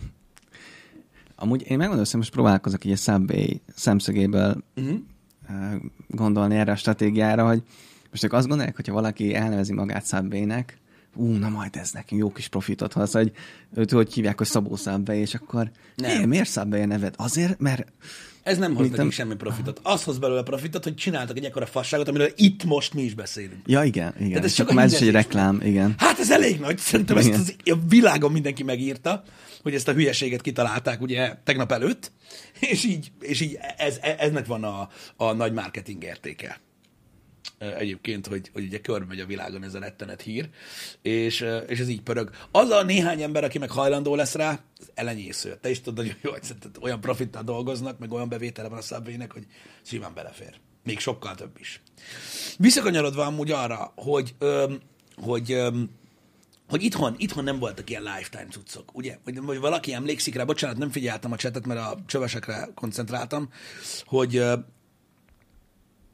[1.36, 4.98] Amúgy én megmondom, hogy most próbálkozok így a Subway szemszögéből Uh-huh.
[5.48, 5.74] uh,
[6.08, 7.62] gondolni erre a stratégiára, hogy
[8.16, 10.78] most ők azt gondolják, hogyha valaki elnevezi magát Subway-nek,
[11.14, 13.32] ú, na majd ez nekünk jó kis profitot hoz, hogy
[13.74, 16.18] őt hogy hívják, hogy Szabó Subway, és akkor Nem.
[16.18, 16.28] nem.
[16.28, 17.14] miért Subway a neved?
[17.16, 17.92] Azért, mert
[18.42, 19.80] Ez nem hoz Mit nekünk semmi profitot.
[19.82, 23.60] Az hoz belőle profitot, hogy csináltak egy ekkora fasságot, amiről itt most mi is beszélünk.
[23.66, 24.38] Ja, igen, igen.
[24.38, 25.94] ez És csak már ez is egy reklám, igen.
[25.98, 26.78] Hát ez elég nagy.
[26.78, 27.40] Szerintem ezt Igen.
[27.40, 29.22] az, a világon mindenki megírta,
[29.62, 32.12] hogy ezt a hülyeséget kitalálták ugye tegnap előtt,
[32.60, 36.60] és így, és így ez, eznek van a, a nagy marketing értéke.
[37.58, 40.48] Ö, Egyébként, hogy, hogy ugye körbemegy a világon ez a rettenet hír,
[41.02, 42.30] és, ö, és ez így pörög.
[42.50, 45.58] Az a néhány ember, aki meg hajlandó lesz rá, az elenyésző.
[45.60, 46.40] Te is tudod, hogy jó, hogy
[46.80, 49.46] olyan profittal dolgoznak, meg olyan bevétele van a szabvének, hogy
[49.82, 50.54] simán belefér.
[50.84, 51.82] Még sokkal több is.
[52.58, 54.80] Visszakanyarodva amúgy arra, hogy, öm,
[55.16, 55.90] hogy öm,
[56.68, 59.18] hogy itthon, itthon nem voltak ilyen lifetime cuccok, ugye?
[59.24, 63.48] Hogy, hogy valaki emlékszik rá, bocsánat, nem figyeltem a csetet, mert a csövesekre koncentráltam,
[64.04, 64.44] hogy,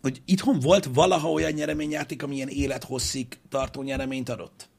[0.02, 4.70] hogy itthon volt valaha olyan nyereményjáték, ami ilyen élethosszig tartó nyereményt adott?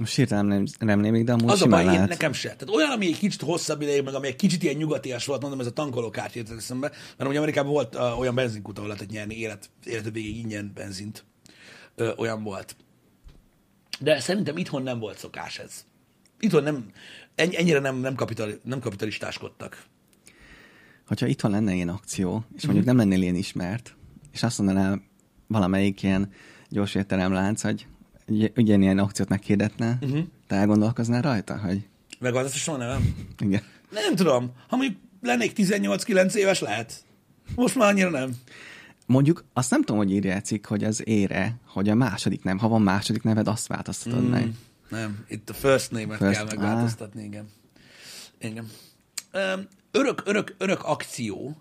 [0.00, 2.08] Most hirtelen nem, nem némik, de amúgy Az a baj, én, lehet.
[2.08, 2.48] nekem se.
[2.48, 5.60] Tehát olyan, ami egy kicsit hosszabb ideig, meg ami egy kicsit ilyen nyugatias volt, mondom,
[5.60, 9.38] ez a tankolókártya jutott eszembe, mert ugye Amerikában volt uh, olyan benzinkút, ahol lehetett nyerni
[9.38, 11.24] élet, életed végig ingyen benzint.
[11.94, 12.76] Ö, olyan volt.
[14.00, 15.84] De szerintem itthon nem volt szokás ez.
[16.40, 16.90] Itthon nem,
[17.34, 19.84] ennyi- ennyire nem, nem, kapitali, nem kapitalistáskodtak.
[21.06, 22.66] Hogyha itthon lenne ilyen akció, és Mhm.
[22.66, 23.94] mondjuk nem lennél ilyen ismert,
[24.32, 24.98] és azt mondaná
[25.46, 26.32] valamelyik ilyen
[26.68, 27.86] gyors étteremlánc, hogy
[28.56, 30.10] ugyanilyen akciót meghirdetne, Mhm.
[30.10, 30.26] uh-huh.
[30.46, 31.86] te elgondolkoznál rajta, hogy
[32.18, 33.14] Megváltoztatom a nevem?
[33.38, 33.62] igen.
[33.90, 34.50] Nem tudom.
[34.68, 37.04] Ha mondjuk lennék 18-9 éves, lehet.
[37.54, 38.36] Most már annyira nem.
[39.06, 42.68] Mondjuk azt nem tudom, hogy írja cikk, hogy az ére, hogy a második nem, ha
[42.68, 44.30] van második neved, azt változtatod mm.
[44.30, 44.48] meg.
[44.88, 47.48] Nem, itt a first name-et First- kell megváltoztatni, igen.
[48.40, 48.66] Igen.
[49.32, 51.56] Öm, Örök, örök, örök akció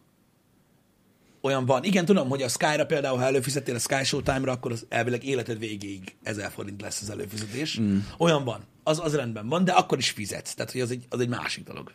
[1.41, 1.83] olyan van.
[1.83, 5.59] Igen, tudom, hogy a Sky-ra például, ha előfizettél a Sky Showtime-ra, akkor az elvileg életed
[5.59, 7.79] végéig 1000 forint lesz az előfizetés.
[7.79, 7.97] Mm.
[8.17, 8.65] Olyan van.
[8.83, 10.53] Az, az rendben van, de akkor is fizetsz.
[10.53, 11.93] Tehát, hogy az egy, az egy másik dolog.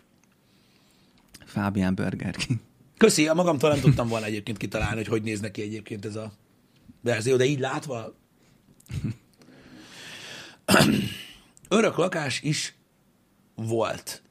[1.45, 2.59] Fábián Burger King.
[2.97, 6.33] Köszi, a magamtól nem tudtam volna egyébként kitalálni, hogy hogy néz neki egyébként ez a
[7.01, 8.15] verzió, de így látva...
[11.69, 12.75] örök lakás is
[13.55, 14.23] volt.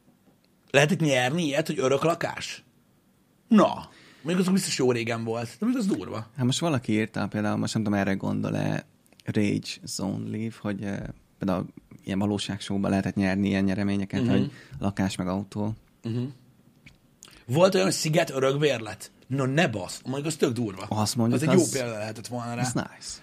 [0.71, 2.63] Lehetett nyerni ilyet, hogy örök lakás?
[3.47, 3.89] Na,
[4.21, 6.27] mondjuk az biztos jó régen volt, de mondjuk az durva.
[6.36, 8.86] Hát most valaki írta, például most nem tudom, erre gondol-e
[9.25, 10.99] Rage Zone Leave, hogy eh,
[11.38, 11.65] például
[12.03, 14.38] ilyen valóságsóban lehetett nyerni ilyen nyereményeket, uh-huh.
[14.38, 15.73] hogy lakás meg autó.
[17.45, 19.12] Volt olyan, hogy sziget örökbérlet?
[19.27, 20.86] No, ne basz, mondjuk az tök durva.
[20.89, 22.62] Azt mondjuk, az egy jó az- példa lehetett volna rá.
[22.62, 23.21] Ez nice.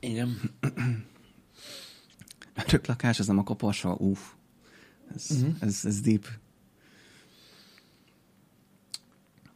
[0.00, 0.40] Igen.
[2.66, 4.20] Örök lakás, az nem a koporsó, uff.
[5.14, 5.54] Ez, uh-huh.
[5.60, 6.26] ez, ez deep.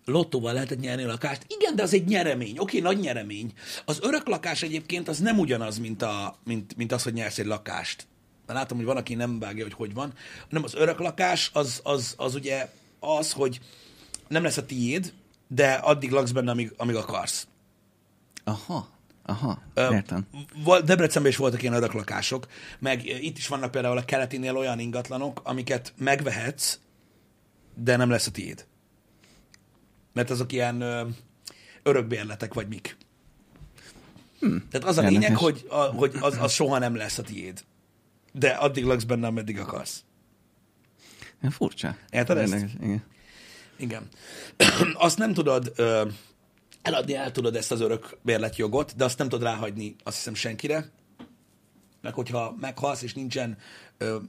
[0.05, 1.47] lottóval lehetett nyerni a lakást.
[1.49, 2.59] Igen, de az egy nyeremény.
[2.59, 3.53] Oké, nagy nyeremény.
[3.85, 7.47] Az örök lakás egyébként az nem ugyanaz, mint, a, mint, mint az, hogy nyersz egy
[7.47, 8.07] lakást.
[8.47, 10.13] Mert látom, hogy van, aki nem vágja, hogy hogy van.
[10.49, 12.69] Nem, az örök lakás az, az, az ugye
[13.01, 13.61] az, hogy
[14.29, 15.13] nem lesz a tiéd,
[15.49, 17.47] de addig laksz benne, amíg, amíg akarsz.
[18.45, 18.89] Aha,
[19.27, 20.27] aha, értem.
[20.85, 22.47] Debrecenben is voltak ilyen öröklakások,
[22.79, 26.79] meg itt is vannak például a keletinél olyan ingatlanok, amiket megvehetsz,
[27.75, 28.67] de nem lesz a tiéd.
[30.13, 30.85] Mert azok ilyen
[31.83, 32.97] örökbérletek vagy mik.
[34.41, 34.57] Hm.
[34.71, 35.23] Tehát az a Érdekes.
[35.23, 37.65] lényeg, hogy, a, hogy az, az soha nem lesz a tiéd.
[38.33, 40.05] De addig laksz benne, ameddig akarsz.
[41.51, 41.97] Furcsa.
[42.11, 42.55] Érted ezt?
[42.81, 43.05] Igen.
[43.77, 44.09] Igen.
[44.95, 46.09] azt nem tudod ö,
[46.85, 50.91] eladni, el tudod ezt az örök bérletjogot, de azt nem tudod ráhagyni, azt hiszem, senkire.
[52.01, 53.59] Meg hogyha meghalsz, és nincsen,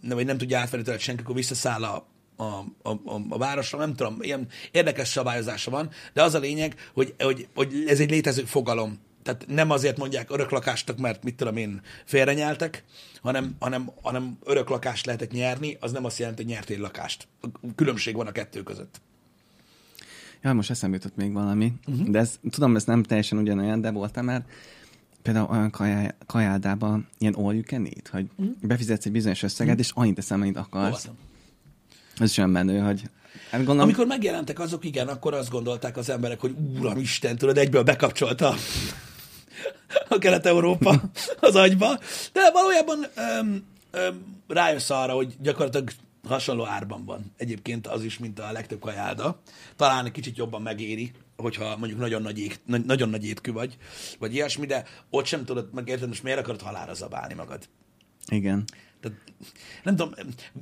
[0.02, 3.78] nem, vagy nem tudja átvenni tőled senki, akkor visszaszáll a, a, a, a, a városra,
[3.78, 8.10] nem tudom, ilyen érdekes szabályozása van, de az a lényeg, hogy, hogy, hogy ez egy
[8.10, 9.00] létező fogalom.
[9.24, 12.84] Tehát nem azért mondják öröklakástak, mert mit tudom én, félrenyeltek,
[13.22, 17.28] hanem, hanem, hanem öröklakást lehetett nyerni, az nem azt jelenti, hogy nyertél lakást.
[17.76, 19.02] Különbség van a kettő között.
[20.46, 22.08] Ja, most eszembe jutott még valami, uh-huh.
[22.08, 24.46] de ez, tudom, ez nem teljesen ugyanolyan, de voltam már
[25.22, 28.56] például olyan kajá, kajádában ilyen all you can eat, hogy uh-huh.
[28.62, 29.88] befizetsz egy bizonyos összeget, uh-huh.
[29.88, 31.06] és annyit teszem, amennyit akarsz.
[31.06, 31.18] Voltam.
[32.20, 33.02] Ez is olyan menő, hogy
[33.50, 37.58] hát gondolom, Amikor megjelentek azok, igen, akkor azt gondolták az emberek, hogy Úram Isten, tudod,
[37.58, 38.56] egyből bekapcsolta
[40.10, 41.02] a Kelet-Európa
[41.40, 42.00] az agyba.
[42.34, 45.90] De valójában öm, öm, rájössz arra, hogy gyakorlatilag
[46.26, 47.34] hasonló árban van.
[47.38, 49.42] Egyébként az is, mint a legtöbb kajáda.
[49.76, 53.78] Talán egy kicsit jobban megéri, hogyha mondjuk nagyon nagy, ég, na- nagyon nagy étkű vagy,
[54.20, 57.70] vagy ilyesmi, de ott sem tudod, meg érted, most miért akarod halálra zabálni magad.
[58.28, 58.64] Igen.
[59.02, 59.18] Tehát,
[59.84, 60.14] nem tudom,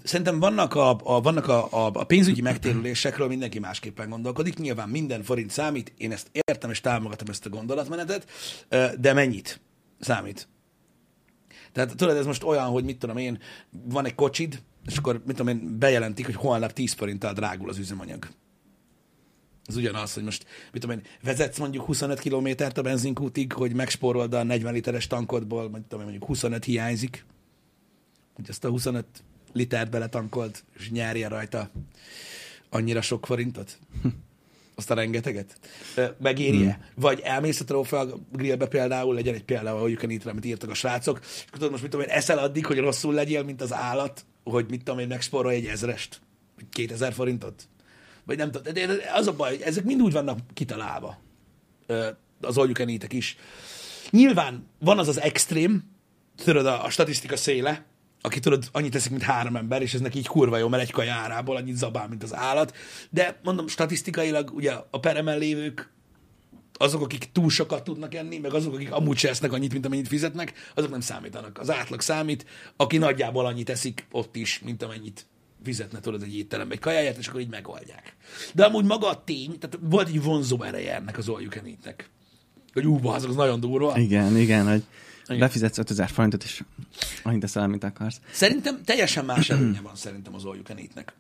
[0.04, 4.58] szerintem vannak a, a, vannak a, a, a pénzügyi megtérülésekről mindenki másképpen gondolkodik.
[4.58, 8.28] Nyilván minden forint számít, én ezt értem és támogatom ezt a gondolatmenetet,
[9.00, 9.62] de mennyit
[10.00, 10.48] számít?
[11.72, 15.36] Tehát tudod, ez most olyan, hogy mit tudom én, van egy kocsid, és akkor mit
[15.36, 18.28] tudom én, bejelentik, hogy holnap 10 forinttal drágul az üzemanyag.
[19.66, 24.34] Ez ugyanaz, hogy most, mit tudom én, vezetsz mondjuk 25 kilométert a benzinkútig, hogy megspórold
[24.34, 27.26] a 40 literes tankodból, én, mondjuk 25 hiányzik,
[28.34, 29.06] hogy azt a 25
[29.54, 31.70] litert beletankolt, és nyerje rajta
[32.70, 33.78] annyira sok forintot?
[34.76, 35.60] Azt a rengeteget?
[35.96, 36.74] Ö, Megéri-e?
[36.74, 36.86] Hmm.
[36.96, 41.20] Vagy elmész a trófea grillbe például, legyen egy példa, ahogy can amit írtak a srácok,
[41.22, 44.26] és akkor tudod, most mit tudom én, eszel addig, hogy rosszul legyél, mint az állat,
[44.44, 46.22] hogy mit tudom én, megspórolj egy ezrest,
[46.56, 47.68] vagy 2000 forintot?
[48.26, 51.18] Vagy nem tudom, de az a baj, hogy ezek mind úgy vannak kitalálva.
[52.42, 53.38] Az eat-ek is.
[54.10, 55.84] Nyilván van az az extrém,
[56.36, 57.86] tudod, a, a statisztika széle,
[58.22, 60.92] aki tudod, annyit teszik, mint három ember, és ez neki így kurva jó, mert egy
[60.92, 62.76] kajárából annyit zabál, mint az állat.
[63.10, 65.92] De mondom, statisztikailag ugye a peremen lévők
[66.78, 70.08] azok, akik túl sokat tudnak enni, meg azok, akik amúgy se esznek annyit, mint amennyit
[70.08, 71.60] fizetnek, azok nem számítanak.
[71.60, 75.26] Az átlag számít, aki nagyjából annyit eszik ott is, mint amennyit
[75.64, 78.16] fizetne tudod egy étterembe egy kajáját, és akkor így megoldják.
[78.54, 82.10] De amúgy maga a tény, tehát volt egy vonzó ereje ennek az eat-nek.
[82.74, 83.98] Hogy ú, azok az nagyon durva.
[83.98, 84.84] Igen, igen, hogy
[85.26, 85.40] Igen.
[85.40, 86.64] befizetsz 5000 forintot, és
[87.24, 88.20] annyit teszel, amit akarsz.
[88.32, 91.14] Szerintem teljesen más előnye van szerintem az eat-nek.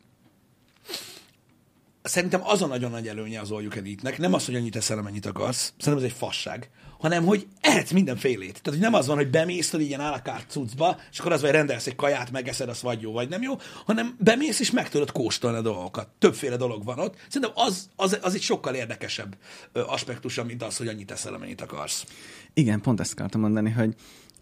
[2.03, 3.81] Szerintem az a nagyon nagy előnye az all you
[4.17, 8.61] nem az, hogy annyit eszel, amennyit akarsz, szerintem ez egy fasság, hanem, hogy ehetsz mindenfélét.
[8.61, 11.51] Tehát, hogy nem az van, hogy bemész, tudod, ilyen állakárt cuccba, és akkor az vagy
[11.51, 15.11] rendelsz egy kaját, megeszed, az vagy jó, vagy nem jó, hanem bemész, és meg tudod
[15.11, 16.07] kóstolni a dolgokat.
[16.19, 17.15] Többféle dolog van ott.
[17.27, 19.37] Szerintem az, az, az egy sokkal érdekesebb
[19.73, 22.05] aspektusa, mint az, hogy annyit eszel, amennyit akarsz.
[22.53, 23.95] Igen, pont ezt akartam mondani, hogy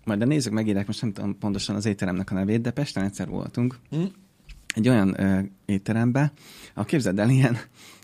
[0.03, 3.27] majd de nézzük, megírják, most nem tudom pontosan az étteremnek a nevét, de Pesten egyszer
[3.27, 3.79] voltunk.
[3.89, 4.03] Hm?
[4.75, 6.31] Egy olyan ö, étterembe,
[6.73, 7.57] ahol képzeld el, ilyen,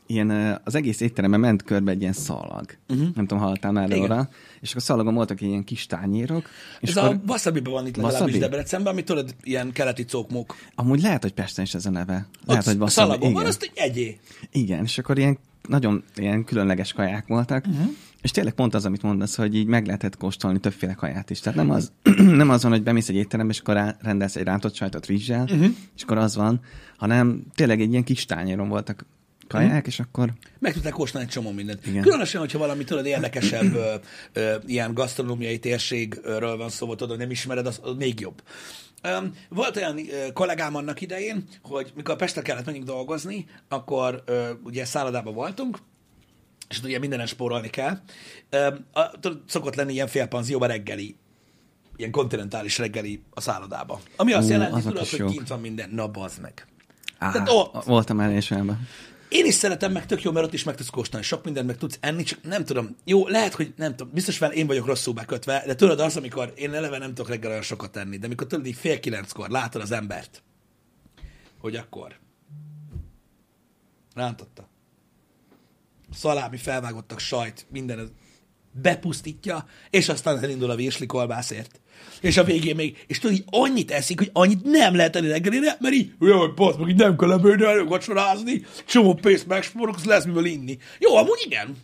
[0.06, 2.66] ilyen ö, az egész étteremben ment körbe egy ilyen szalag.
[2.90, 3.08] Uh-huh.
[3.16, 4.30] Nem tudom, hallottál már róla.
[4.62, 6.50] És akkor a szalagon voltak ilyen kis tányérok.
[6.80, 8.38] És Ez akkor, a wasabi van itt legalábbis Wasabi?
[8.38, 10.56] Debrecenben, amit tudod, ilyen keleti cókmók.
[10.76, 12.28] Amúgy lehet, hogy Pesten is ez a neve.
[12.46, 13.08] Lehet, Ott hogy a wasabi.
[13.08, 13.46] szalagon van, Igen.
[13.46, 14.20] azt egy egyé.
[14.52, 17.88] Igen, és akkor ilyen nagyon ilyen különleges kaják voltak, uh-huh.
[18.22, 21.40] És tényleg pont az, amit mondasz, hogy így meg lehetett kóstolni többféle kaját is.
[21.40, 21.92] Tehát nem az,
[22.42, 25.54] nem az van, hogy bemész egy étterembe, és akkor rendelsz egy rántott sajtot rizssel, Mhm.
[25.54, 25.76] uh-huh.
[25.96, 26.60] és akkor az van,
[26.98, 29.06] hanem tényleg egy ilyen kis tányéron voltak
[29.48, 29.88] kaják, uh-huh.
[29.88, 31.86] és akkor Meg tudták kóstolni egy csomó mindent.
[31.88, 32.02] Igen.
[32.02, 33.94] Különösen, hogyha valami tudod érdekesebb ö,
[34.34, 38.42] ö, ilyen gasztronómiai térségről van szó, vagy tudod, nem ismered, az, az még jobb.
[39.20, 44.50] Um, volt olyan ö, kollégám annak idején, hogy mikor Pestre kellett menjünk dolgozni, akkor ö,
[44.64, 45.78] ugye szállodában voltunk,
[46.70, 48.00] és ugye mindenen spórolni kell.
[48.94, 49.02] A,
[49.48, 51.16] szokott lenni ilyen félpanzióban reggeli,
[51.96, 54.00] ilyen kontinentális reggeli a szállodába.
[54.16, 55.32] Ami azt Ú, jelenti, tudod, hogy jók.
[55.32, 55.90] kint van minden.
[55.90, 56.68] Na, bazd meg.
[57.18, 58.88] Á, Tehát ott- voltam el is olyanban.
[59.30, 61.78] Én is szeretem, meg tök jó, mert ott is meg tudsz kóstolni, sok mindent meg
[61.78, 62.96] tudsz enni, csak nem tudom.
[63.06, 66.54] Jó, lehet, hogy nem tudom, biztos fel én vagyok rosszul bekötve, de tudod az, amikor
[66.56, 69.82] én eleve nem tudok reggel olyan sokat tenni, de amikor tudod így fél kilenckor látod
[69.82, 70.44] az embert,
[71.60, 72.16] hogy akkor
[74.16, 74.70] rántotta.
[76.14, 78.12] Szalámi, felvágottak sajt, minden
[78.82, 81.80] bepusztítja, és aztán elindul a virsli kolbászért.
[82.22, 85.78] És a végén még, és tudod, így annyit eszik, hogy annyit nem lehet enni reggelire,
[85.80, 90.46] mert így, jaj, passz, meg így nem kell ebédelni, vacsorázni, csomó pénzt megspórolok, lesz mivel
[90.46, 90.78] inni.
[91.00, 91.78] Jó, amúgy igen.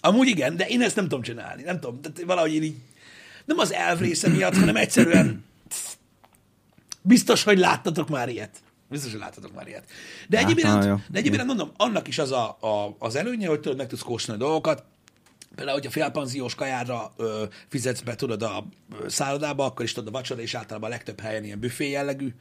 [0.00, 1.62] Amúgy igen, de én ezt nem tudom csinálni.
[1.62, 2.76] Nem tudom, tehát valahogy én így,
[3.44, 5.44] nem az elv része miatt, hanem egyszerűen
[7.02, 8.62] biztos, hogy láttatok már ilyet.
[8.90, 9.84] Biztos, hogy láttatok már ilyet.
[10.28, 13.60] De egyéb iránt, de egyéb iránt mondom, annak is az a, a, az előnye, hogy
[13.60, 14.84] tudod, meg tudsz kóstolni dolgokat,
[15.54, 18.66] Például, hogyha félpanziós kajára ö, fizetsz be, tudod, a
[19.00, 22.34] ö, szállodába, akkor is tudod, a vacsora és általában a legtöbb helyen ilyen büfé jellegű,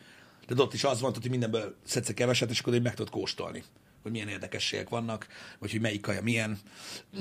[0.48, 3.64] de ott is az van, hogy mindenből szedsz keveset, és akkor meg tudod kóstolni,
[4.02, 5.28] hogy milyen érdekességek vannak,
[5.60, 6.58] vagy hogy melyik kaja milyen.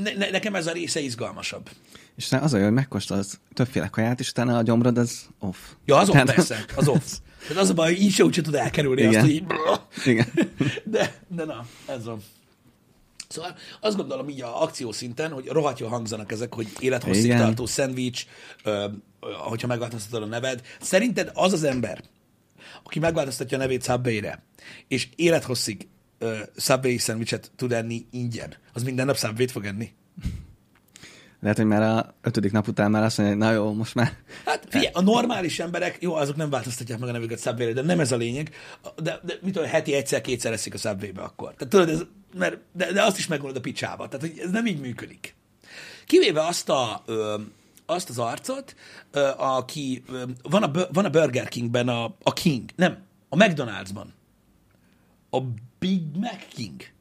[0.03, 1.71] Ne, ne, nekem ez a része izgalmasabb.
[2.17, 5.57] És az a jó, hogy megkóstolsz többféle kaját, és utána a gyomrod az off.
[5.85, 7.05] Ja, az off, persze, az off.
[7.49, 9.15] Tehát az a baj, hogy így se úgy se tud elkerülni Igen.
[9.15, 9.45] azt, hogy így...
[10.05, 10.27] Igen.
[10.85, 12.23] De, de na, ez van.
[13.29, 17.39] Szóval azt gondolom így a akciószinten, hogy rohadt jól hangzanak ezek, hogy élethosszig Igen.
[17.39, 18.27] tartó szendvics,
[18.63, 18.87] ö,
[19.21, 20.61] hogyha megváltoztatod a neved.
[20.81, 22.03] Szerinted az az ember,
[22.83, 24.43] aki megváltoztatja a nevét Subway-re,
[24.89, 29.93] és élethosszig ö, Subway szendvicset tud enni ingyen, az minden nap Subway-t fog enni?
[31.45, 34.13] Lehet, hogy már a ötödik nap után már azt mondja, hogy na jó, most már
[34.45, 38.01] Hát Figyelj, a normális emberek, jó, azok nem változtatják meg a nevüket subway de nem
[38.01, 38.55] ez a lényeg.
[38.97, 41.55] De, de mit tudom, heti egyszer-kétszer eszik a subway akkor.
[41.55, 42.03] Tehát tudod, ez,
[42.39, 44.09] mert, de, de azt is megmondod a picsába.
[44.09, 45.35] Tehát, hogy ez nem így működik.
[46.07, 47.41] Kivéve azt a, ö,
[47.87, 48.75] azt az arcot,
[49.11, 54.07] ö, aki ö, van, a, van a Burger Kingben a, a King, nem, a McDonald'sban.
[55.31, 55.41] A
[55.79, 56.94] Big Mac King.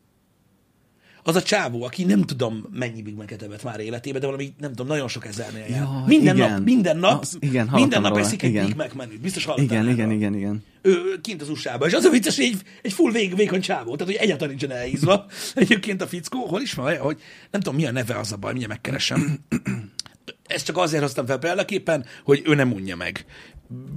[1.25, 4.87] Az a csávó, aki nem tudom mennyi Big evett már életében, de valami, nem tudom,
[4.87, 5.81] nagyon sok ezernél jár.
[5.81, 6.51] Ja, minden igen.
[6.51, 8.65] nap, minden nap, Az- igen, minden hallottam nap róla, eszik egy igen.
[8.65, 9.21] Big Mac menüt.
[9.21, 10.63] Biztos hallottál Igen, igen, igen, igen.
[10.81, 13.95] Ő kint az USA-ban, és az a vicces, hogy egy, egy full vég, vékony csávó,
[13.95, 15.25] tehát hogy egyáltalán nincsen elhízva.
[15.55, 18.51] Egyébként a fickó, hol is van, hogy nem tudom, mi a neve az a baj,
[18.51, 19.39] mindjárt megkeresem.
[20.47, 23.25] Ezt csak azért hoztam fel példaképpen, hogy ő nem unja meg.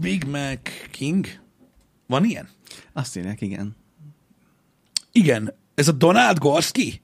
[0.01, 0.61] Big Mac
[0.91, 1.27] King?
[2.07, 2.49] Van ilyen?
[2.93, 3.77] Azt írják, igen.
[5.13, 7.01] Igen, ez a Donald Gorski.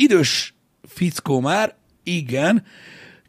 [0.00, 0.54] Idős
[0.88, 2.64] fickó már, igen.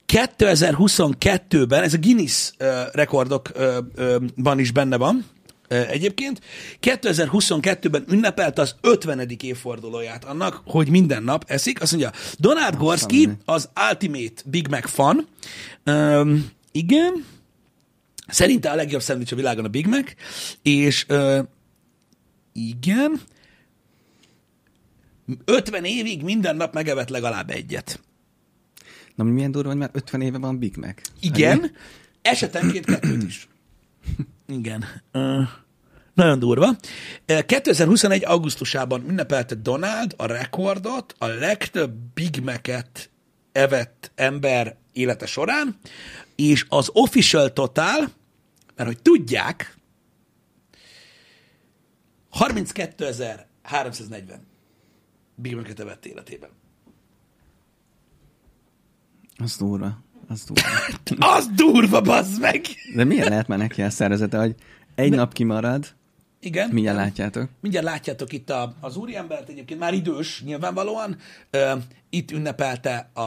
[0.07, 5.25] 2022-ben, ez a Guinness uh, rekordokban is benne van,
[5.69, 6.41] uh, egyébként.
[6.81, 9.29] 2022-ben ünnepelte az 50.
[9.41, 11.81] évfordulóját annak, hogy minden nap eszik.
[11.81, 15.27] Azt mondja, Donald Gorski az Ultimate Big Mac fan.
[15.85, 17.25] Um, igen.
[18.27, 20.11] Szerinte a legjobb szendvics a világon a Big Mac,
[20.61, 21.39] és uh,
[22.53, 23.21] igen,
[25.45, 27.99] 50 évig minden nap megevett legalább egyet.
[29.15, 31.01] Na, milyen durva, hogy már 50 éve van Big Mac.
[31.19, 31.71] Igen,
[32.21, 33.47] esetenként kettőt is.
[34.47, 34.85] Igen.
[35.13, 35.47] Uh,
[36.13, 36.75] nagyon durva.
[37.27, 38.25] Uh, 2021.
[38.25, 43.09] augusztusában ünnepelte Donald a rekordot, a legtöbb Big Mac-et
[43.51, 45.77] evett ember élete során,
[46.35, 48.11] és az official total,
[48.75, 49.75] mert hogy tudják,
[52.39, 54.50] 32.340
[55.41, 56.49] Big Mac-et evett életében.
[59.37, 59.97] Az durva.
[60.27, 60.67] Az durva.
[61.35, 62.65] Az durva, bazd meg!
[62.95, 64.55] De milyen lehet már neki a szervezete, hogy
[64.95, 65.95] egy nap kimarad,
[66.39, 66.69] Igen.
[66.69, 67.49] mindjárt látjátok.
[67.59, 71.17] Mindjárt látjátok itt a, az úriembert, egyébként már idős, nyilvánvalóan.
[71.49, 71.73] Ö,
[72.09, 73.21] itt ünnepelte a,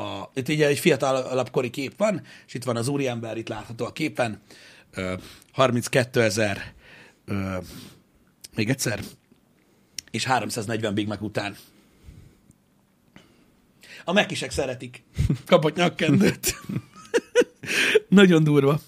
[0.00, 3.84] a, itt ugye egy fiatalabb kori kép van, és itt van az úriember, itt látható
[3.84, 4.40] a képen.
[4.90, 5.14] Ö,
[5.52, 6.74] 32 ezer,
[8.54, 9.00] még egyszer,
[10.16, 11.56] és 340 Big Mac után.
[14.04, 15.02] A mekisek szeretik.
[15.46, 16.60] Kapott nyakkendőt.
[18.08, 18.80] Nagyon durva.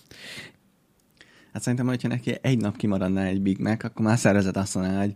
[1.53, 5.01] Hát szerintem, hogyha neki egy nap kimaradna egy Big Mac, akkor már szervezet azt mondaná,
[5.01, 5.15] hogy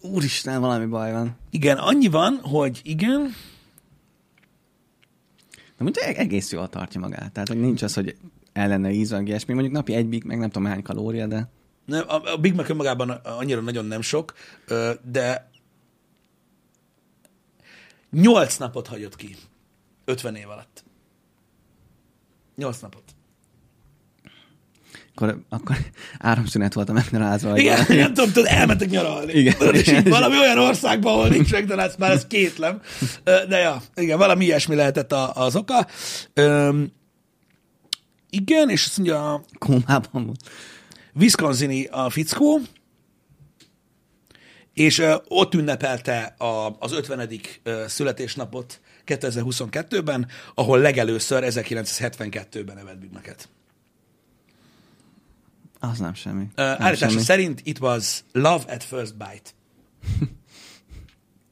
[0.00, 1.36] úristen, valami baj van.
[1.50, 3.34] Igen, annyi van, hogy igen,
[5.76, 7.32] De mondjuk eg- egész jól tartja magát.
[7.32, 8.16] Tehát, hogy nincs az, hogy
[8.52, 9.52] ellene ízva, meg ilyesmi.
[9.54, 11.48] Mondjuk napi egy Big Mac, nem tudom hány kalória, de
[11.86, 14.34] Nem, a, Big Mac önmagában annyira nagyon nem sok,
[15.10, 15.50] de
[18.14, 19.36] 8 napot hagyott ki
[20.04, 20.84] 50 év alatt.
[22.56, 23.02] 8 napot.
[25.14, 25.76] akkor, akkor
[26.18, 27.52] áramszünet volt a McDonald's-ban.
[27.56, 29.32] Igen, nem tudom, tudod, elmentek nyaralni.
[29.32, 29.54] Igen.
[29.58, 32.80] Tudod, és így valami olyan országban, ahol nincs McDonald's, már ez kétlem.
[33.24, 35.86] De ja, igen, valami ilyesmi lehetett a, az oka.
[36.34, 36.92] Öm,
[38.30, 40.40] igen, és azt mondja, Kómában volt.
[41.14, 42.60] Wisconsini a fickó,
[44.74, 47.30] és ö, ott ünnepelte a, az 50.
[47.62, 53.48] ö, születésnapot 2022-ben, ahol legelőször 1972-ben evett Mac-et.
[55.80, 56.44] Az nem semmi.
[56.54, 57.22] Ö, nem Állítása semmi.
[57.22, 59.50] szerint it was love at first bite.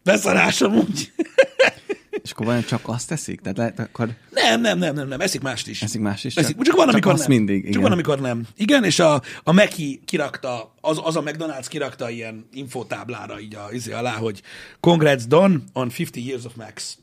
[0.05, 1.13] Beszarásom úgy.
[2.23, 3.41] És akkor vajon csak azt teszik?
[3.41, 5.83] Tehát lehet, akkor Nem, nem, nem, nem, nem, eszik mást is.
[5.83, 6.37] eszik más is?
[6.37, 7.27] Eszik, csak van, csak amikor nem.
[7.29, 7.83] mindig, Csak igen.
[7.83, 8.47] van, amikor nem.
[8.57, 13.69] Igen, és a, a Meki kirakta, az, az a McDonald's kirakta ilyen infotáblára így a,
[13.73, 14.43] izé alá, hogy
[14.81, 16.99] Congrats Don on 50 years of Max.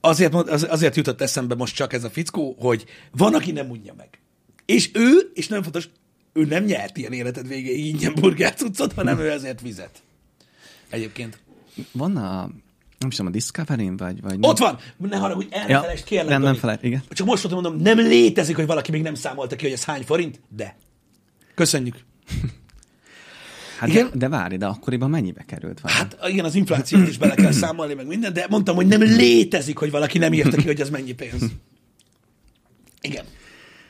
[0.00, 3.94] Azért, az- azért jutott eszembe most csak ez a fickó, hogy van, aki nem unja
[3.96, 4.08] meg.
[4.66, 5.88] És ő, és nem fontos,
[6.32, 10.02] ő nem nyert ilyen életed végéig ingyen burgert cuccot, hanem ő ezért vizet.
[10.90, 11.38] Egyébként.
[11.92, 12.50] Van a,
[13.04, 14.78] nem is tudom, a Discovery-n, vagy, vagy Ott van!
[14.96, 16.28] Ne haragudj, el Ja, felejtsd, kérlek.
[16.28, 17.02] nem, nem felejt, igen.
[17.10, 20.40] Csak most mondom, nem létezik, hogy valaki még nem számolta ki, hogy ez hány forint,
[20.56, 20.76] de.
[21.54, 21.96] Köszönjük.
[23.78, 24.08] Hát Igen?
[24.12, 26.00] De, de várj, de akkoriban mennyibe került valami?
[26.00, 29.78] Hát igen, az inflációt is bele kell számolni, meg minden, de mondtam, hogy nem létezik,
[29.78, 31.42] hogy valaki nem írta ki, hogy ez mennyi pénz.
[33.00, 33.24] Igen.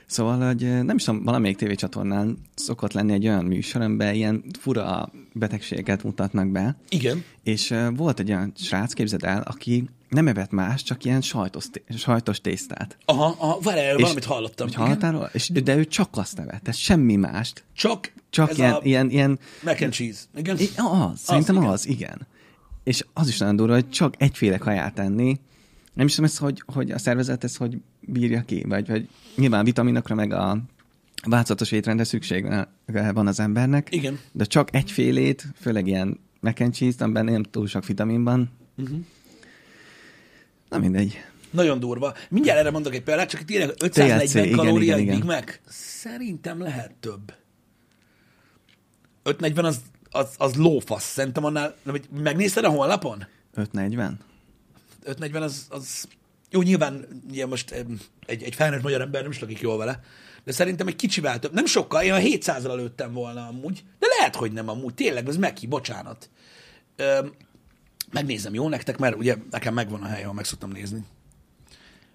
[0.06, 5.10] Szóval, hogy nem is tudom, valamelyik tévécsatornán szokott lenni egy olyan műsor, amiben ilyen fura
[5.32, 7.24] betegségeket mutatnak be, Igen.
[7.42, 11.64] és volt egy olyan srác, képzeld el, aki nem evett más, csak ilyen sajtos,
[11.96, 12.96] sajtos tésztát.
[13.04, 14.66] Aha, aha várjál, valamit hallottam.
[14.66, 15.30] Hogy hallottál?
[15.32, 17.64] És, de ő csak azt evett, tehát semmi mást.
[17.76, 20.20] Csak, Csak ez ilyen, a ilyen, ilyen mac and cheese.
[20.36, 20.58] Igen.
[20.58, 21.68] I- Az, szerintem igen.
[21.68, 22.26] az, igen.
[22.84, 25.40] És az is nagyon durva, hogy csak egyféle kaját enni,
[25.94, 29.64] Nem is tudom ezt, hogy, hogy a szervezet ezt hogy bírja ki, vagy, vagy nyilván
[29.64, 30.58] vitaminokra meg a
[31.26, 32.46] változatos étrendre szükség
[33.12, 34.18] van az embernek, Igen.
[34.32, 38.50] de csak egyfélét, főleg ilyen mac and cheese, amiben nem túl sok vitamin van.
[38.76, 38.98] Uh-huh.
[40.68, 41.24] Na mindegy.
[41.50, 42.14] Nagyon durva.
[42.28, 45.14] Mindjárt erre mondok egy példát, csak itt írják 540 THC, igen, kalória igen, igen.
[45.14, 45.58] Big Mac.
[45.68, 47.32] Szerintem lehet több.
[49.22, 49.80] 540 az,
[50.10, 51.04] az, az lófasz.
[51.04, 51.76] Szerintem annál,
[52.22, 53.26] megnézted a honlapon?
[53.54, 54.18] 540?
[55.04, 56.08] 540 az, az
[56.50, 57.70] jó, nyilván ugye most
[58.26, 60.00] egy, egy felnőtt magyar ember nem is lakik jól vele,
[60.44, 61.52] de szerintem egy kicsivel több.
[61.52, 64.94] Nem sokkal, én a 700-ra lőttem volna amúgy, de lehet, hogy nem amúgy.
[64.94, 66.30] Tényleg, ez meki, bocsánat.
[66.96, 67.32] Öm,
[68.12, 71.04] megnézem, jó nektek, mert ugye nekem megvan a hely, ahol meg szoktam nézni.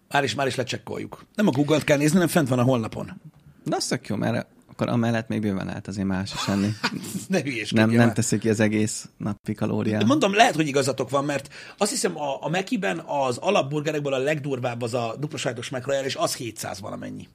[0.09, 1.25] Már is, már is lecsekkoljuk.
[1.35, 3.21] Nem a Google-t kell nézni, hanem fent van a honlapon.
[3.63, 4.47] De az tök jó, mert
[4.81, 6.69] akkor amellett még bőven lehet azért más is enni.
[7.27, 8.13] Ne Nem, nem már.
[8.13, 10.05] teszik ki az egész napi kalóriát.
[10.05, 14.81] Mondom, lehet, hogy igazatok van, mert azt hiszem a, a Mekiben az alapburgerekből a legdurvább
[14.81, 17.27] az a dupla sajtos McRoyal, és az 700 valamennyi.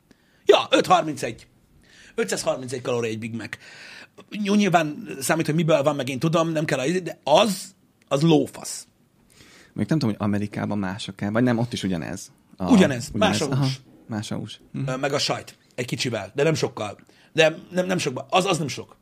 [0.45, 1.47] Ja, 531.
[2.14, 3.57] 531 kalória egy Big Mac.
[4.57, 7.74] Nyilván számít, hogy miből van, meg én tudom, nem kell, a- de az,
[8.09, 8.86] az lófasz.
[9.72, 12.30] Még nem tudom, hogy Amerikában mások el, vagy nem, ott is ugyanez.
[12.57, 13.55] A, Ugyanez, más a hús.
[13.57, 13.68] Aha,
[14.07, 14.61] más a hús.
[14.86, 15.57] Ö, Meg a sajt.
[15.74, 16.99] Egy kicsivel, de nem sokkal.
[17.35, 18.26] De nem, nem sokban.
[18.30, 18.97] Az, az nem sok.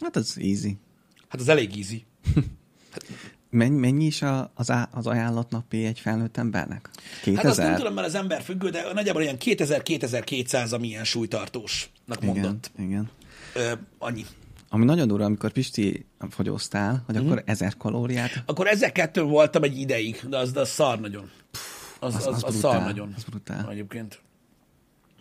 [0.00, 0.78] Hát az easy.
[1.28, 2.04] Hát az elég easy.
[3.50, 6.90] Mennyi, mennyi is a, az, á, az ajánlott napi egy felnőtt embernek?
[7.22, 7.42] 2000?
[7.42, 12.22] Hát azt nem tudom, mert az ember függő, de nagyjából ilyen 2000-2200, ami ilyen súlytartósnak
[12.22, 12.70] igen, mondott.
[12.78, 13.10] igen.
[13.54, 14.24] Ö, annyi.
[14.68, 17.26] Ami nagyon durva, amikor Pisti fogyóztál, hogy Mhm.
[17.26, 21.30] akkor ezer kalóriát, Akkor ezzel kettő voltam egy ideig, de az, de az szar nagyon.
[22.00, 23.12] Az, az, az, az, szar brutál, nagyon.
[23.16, 23.70] Az brutál.
[23.70, 24.20] Egyébként.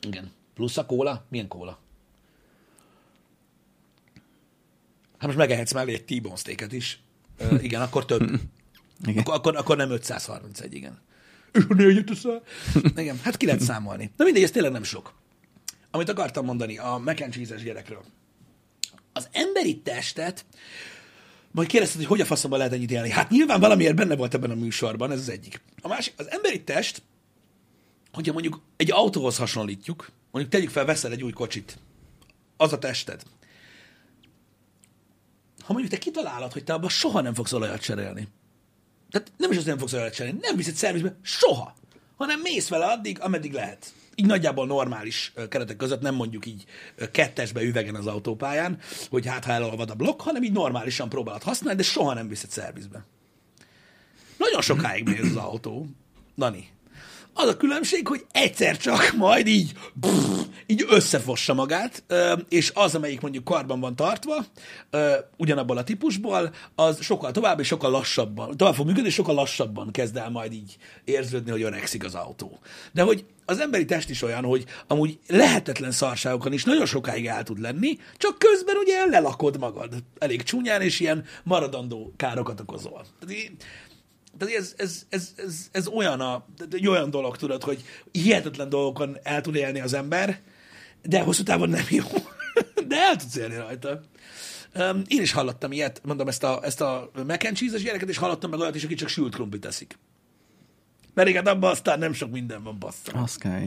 [0.08, 0.32] Igen.
[0.54, 1.26] Plusz a kóla?
[1.30, 1.80] Milyen kóla?
[5.24, 7.00] Hát most megehetsz mellé egy T-bone steaket is.
[7.38, 8.22] Ö, igen, akkor több.
[9.06, 9.24] Igen.
[9.24, 11.02] Akkor, akkor, akkor nem 531, igen.
[11.52, 12.10] És a négyet.
[12.96, 14.12] Igen, hát ki lehet számolni.
[14.18, 15.14] De mindegy, ez tényleg nem sok.
[15.92, 18.04] Amit akartam mondani a mac and gyerekről.
[19.14, 20.46] Az emberi testet,
[21.52, 23.10] majd kérdezted, hogy hogy a faszomban lehet ennyit élni.
[23.10, 25.62] Hát nyilván valamiért benne volt ebben a műsorban, ez az egyik.
[25.82, 27.02] A másik, az emberi test,
[28.14, 31.78] hogyha mondjuk egy autóhoz hasonlítjuk, mondjuk tegyük fel, veszel egy új kocsit,
[32.58, 33.24] az a tested.
[35.64, 38.28] Ha mondjuk te kitalálod, hogy te abban soha nem fogsz olajat cserélni,
[39.12, 41.74] tehát nem is azt nem fogsz olajat cserélni, nem viszed szervizbe soha,
[42.16, 43.94] hanem mész vele addig, ameddig lehet.
[44.16, 46.66] Így nagyjából normális keretek között, nem mondjuk így
[47.12, 51.78] kettesbe üvegen az autópályán, hogy hát ha elolvad a blokk, hanem így normálisan próbálod használni,
[51.78, 53.06] de soha nem viszed szervizbe.
[54.38, 55.88] Nagyon sokáig mész az autó,
[56.38, 56.73] Dani.
[57.34, 62.04] Az a különbség, hogy egyszer csak majd így, brrr, így összefossa magát,
[62.50, 64.46] és az, amelyik mondjuk karban van tartva,
[65.38, 69.92] ugyanabból a típusból, az sokkal tovább és sokkal lassabban, tovább fog működni, és sokkal lassabban
[69.92, 72.60] kezd el majd így érződni, hogy öregszik az autó.
[72.92, 77.44] De hogy az emberi test is olyan, hogy amúgy lehetetlen szarságokon is nagyon sokáig el
[77.44, 83.06] tud lenni, csak közben ugye lelakod magad elég csúnyán, és ilyen maradandó károkat okozol.
[84.38, 89.18] Tehát ez, ez, ez, ez, ez olyan, a, egy olyan dolog, tudod, hogy hihetetlen dolgokon
[89.24, 90.42] el tud élni az ember,
[91.02, 92.06] de hosszú távon nem jó.
[92.88, 94.02] De el tudsz élni rajta.
[94.76, 98.18] Um, én is hallottam ilyet, mondom, ezt a, ezt a mac and cheese-es gyereket, és
[98.18, 99.98] hallottam meg olyat is, aki csak sült krumplit teszik.
[101.14, 103.12] Mert igen, abban aztán nem sok minden van, bassza.
[103.12, 103.62] Az kell.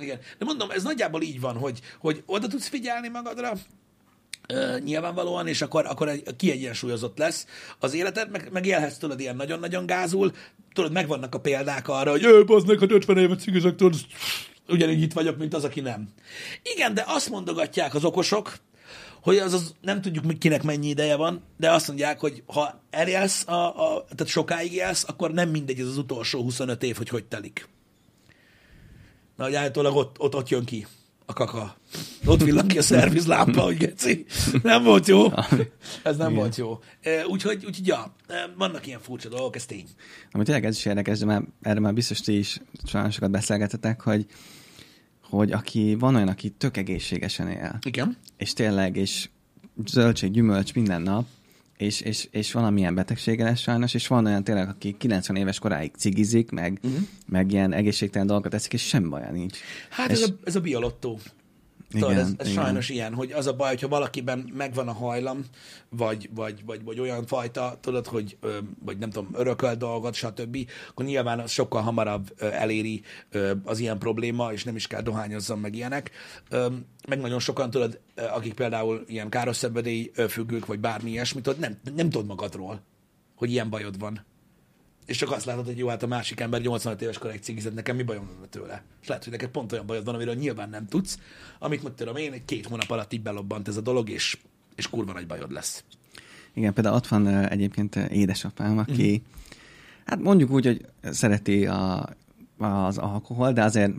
[0.00, 0.18] Igen.
[0.38, 3.52] De mondom, ez nagyjából így van, hogy, hogy oda tudsz figyelni magadra,
[4.54, 7.46] Uh, nyilvánvalóan, és akkor, akkor egy, kiegyensúlyozott lesz
[7.78, 10.32] az életed, meg, meg élhetsz tudod ilyen nagyon-nagyon gázul,
[10.72, 13.94] tudod, megvannak a példák arra, hogy ő, bazdnek, hát 50 évet cigizek, tudod,
[14.68, 16.08] ugyanígy itt vagyok, mint az, aki nem.
[16.62, 18.56] Igen, de azt mondogatják az okosok,
[19.20, 23.48] hogy az, az nem tudjuk, kinek mennyi ideje van, de azt mondják, hogy ha elélsz,
[23.48, 27.24] a, a, tehát sokáig élsz, akkor nem mindegy ez az utolsó 25 év, hogy hogy
[27.24, 27.68] telik.
[29.36, 30.86] Na, hogy állítólag ott, ott, ott jön ki
[31.30, 31.76] a kaka.
[32.26, 34.24] Ott villan ki a szervizlámpa, hogy geci.
[34.62, 35.26] Nem volt jó.
[36.02, 36.78] Ez nem volt jó.
[37.26, 38.14] Úgyhogy, úgyhogy ja,
[38.56, 39.86] vannak ilyen furcsa dolgok, ez tény.
[40.32, 42.60] Ami tényleg ez is érdekes, de már, erre már biztos ti is
[42.92, 44.26] nagyon sokat beszélgetetek, hogy,
[45.22, 48.16] hogy aki van olyan, aki tök egészségesen él, Igen.
[48.36, 49.28] és tényleg, és
[49.86, 51.26] zöldség, gyümölcs minden nap,
[51.78, 55.90] és, és, és valamilyen betegsége lesz sajnos, és van olyan tényleg, aki 90 éves koráig
[55.96, 57.00] cigizik, meg, uh-huh.
[57.26, 59.58] meg ilyen egészségtelen dolgokat teszik, és sem baja nincs.
[59.90, 61.18] Hát és, ez a, ez a biolottó.
[61.90, 62.62] Tudod, Igen, ez, ez igen.
[62.62, 65.44] sajnos ilyen, hogy az a baj, hogyha valakiben megvan a hajlam,
[65.88, 68.38] vagy, vagy, vagy, vagy olyan fajta, tudod, hogy
[68.84, 70.56] vagy nem tudom, örököl dolgot, stb.,
[70.90, 73.02] akkor nyilván az sokkal hamarabb eléri
[73.64, 76.10] az ilyen probléma, és nem is kell dohányozzon meg ilyenek.
[77.08, 81.78] Meg nagyon sokan, tudod, akik például ilyen káros szenvedély függők, vagy bármi ilyesmit, tudod, nem,
[81.94, 82.80] nem tudod magadról,
[83.34, 84.24] hogy ilyen bajod van.
[85.08, 87.96] És csak azt látod, hogy jó, hát a másik ember 85 éves koráig cigizett, nekem
[87.96, 88.82] mi bajom van tőle.
[89.02, 91.18] És lehet, hogy neked pont olyan bajod van, amiről nyilván nem tudsz,
[91.58, 94.38] amit meg tudom én, két hónap alatt így belobbant ez a dolog, és,
[94.76, 95.84] és kurva nagy bajod lesz.
[96.52, 99.30] Igen, például ott van egyébként édesapám, aki, mm.
[100.04, 102.08] hát mondjuk úgy, hogy szereti a,
[102.58, 103.92] az alkohol, de azért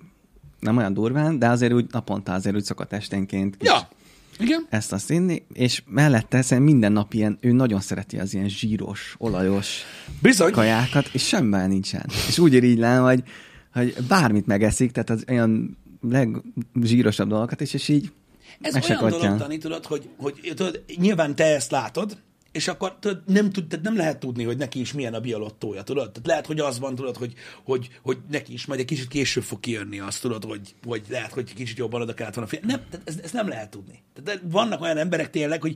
[0.60, 3.88] nem olyan durván, de azért úgy naponta azért úgy szokott esténként kis Ja,
[4.40, 4.68] igen.
[4.70, 9.16] ezt azt inni, és mellette szerintem minden nap ilyen, ő nagyon szereti az ilyen zsíros,
[9.18, 9.82] olajos
[10.22, 10.52] Bizony.
[10.52, 12.06] kajákat, és semmi baj nincsen.
[12.28, 13.24] És úgy irigylem, hogy,
[13.74, 18.12] hogy bármit megeszik, tehát az olyan legzsírosabb dolgokat is, és így
[18.62, 19.38] Ez olyan dolog.
[19.38, 22.18] Dani, tudod, hogy, hogy tudod, nyilván te ezt látod,
[22.52, 25.84] és akkor tudod, nem, tud, tehát nem lehet tudni, hogy neki is milyen a biolottója,
[25.84, 26.12] tudod?
[26.12, 27.34] Tehát lehet, hogy az van, tudod, hogy,
[27.64, 31.32] hogy, hogy neki is majd egy kicsit később fog kijönni azt, tudod, hogy, hogy lehet,
[31.32, 32.50] hogy kicsit jobban oda kellett volna.
[32.62, 34.04] Nem, tehát ezt, ezt, nem lehet tudni.
[34.24, 35.76] Tehát vannak olyan emberek tényleg, hogy,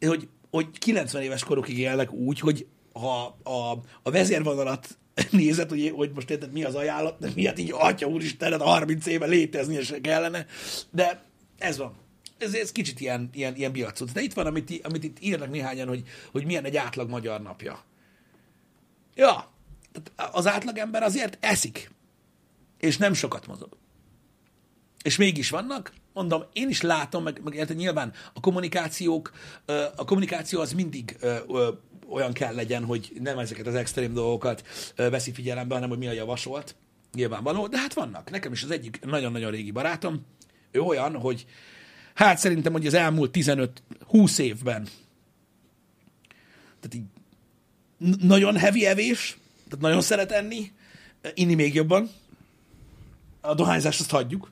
[0.00, 4.98] hogy, hogy 90 éves korukig élnek úgy, hogy ha a, a vezérvonalat
[5.30, 9.06] nézed, hogy, hogy most érted, mi az ajánlat, de miatt így, atya úristen, hát 30
[9.06, 10.46] éve létezni se kellene,
[10.90, 11.24] de
[11.58, 12.02] ez van.
[12.44, 14.12] Ez, ez kicsit ilyen, ilyen, ilyen biacot.
[14.12, 17.84] De itt van, amit, amit itt írnak néhányan, hogy, hogy milyen egy átlag magyar napja.
[19.14, 19.52] Ja,
[20.16, 21.90] az átlagember azért eszik,
[22.78, 23.76] és nem sokat mozog.
[25.02, 29.32] És mégis vannak, mondom, én is látom, meg, meg érted, nyilván a kommunikációk,
[29.96, 31.16] a kommunikáció az mindig
[32.08, 34.64] olyan kell legyen, hogy nem ezeket az extrém dolgokat
[34.96, 36.74] veszi figyelembe, hanem hogy mi a javasolt.
[37.12, 38.30] Nyilvánvaló, de hát vannak.
[38.30, 40.26] Nekem is az egyik nagyon-nagyon régi barátom,
[40.70, 41.46] ő olyan, hogy
[42.14, 44.88] hát szerintem, hogy az elmúlt 15-20 évben
[46.84, 49.36] tehát így nagyon heavy evés,
[49.68, 50.72] tehát nagyon szeret enni,
[51.34, 52.10] inni még jobban.
[53.40, 54.50] A dohányzást azt hagyjuk.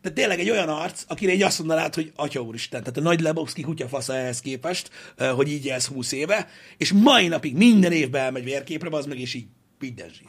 [0.00, 3.20] Tehát tényleg egy olyan arc, akire így azt mondanád, hogy atya úristen, tehát a nagy
[3.20, 4.90] Lebowski kutyafasza ehhez képest,
[5.34, 9.34] hogy így ez 20 éve, és mai napig minden évben elmegy vérképre, az meg, és
[9.34, 9.46] így
[9.78, 10.28] minden zsír.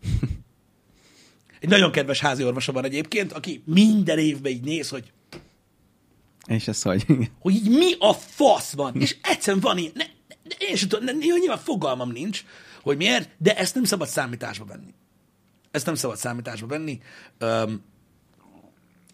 [1.60, 5.12] Egy nagyon kedves házi orvosa van egyébként, aki minden évben így néz, hogy
[6.46, 7.06] és ez hogy
[7.40, 11.04] hogy így mi a fasz van, és egyszerűen van ilyen, ne, ne, én sem tudom,
[11.04, 12.44] ne, nyilván fogalmam nincs,
[12.82, 14.94] hogy miért, de ezt nem szabad számításba venni.
[15.70, 17.00] Ezt nem szabad számításba venni.
[17.38, 17.82] Öm,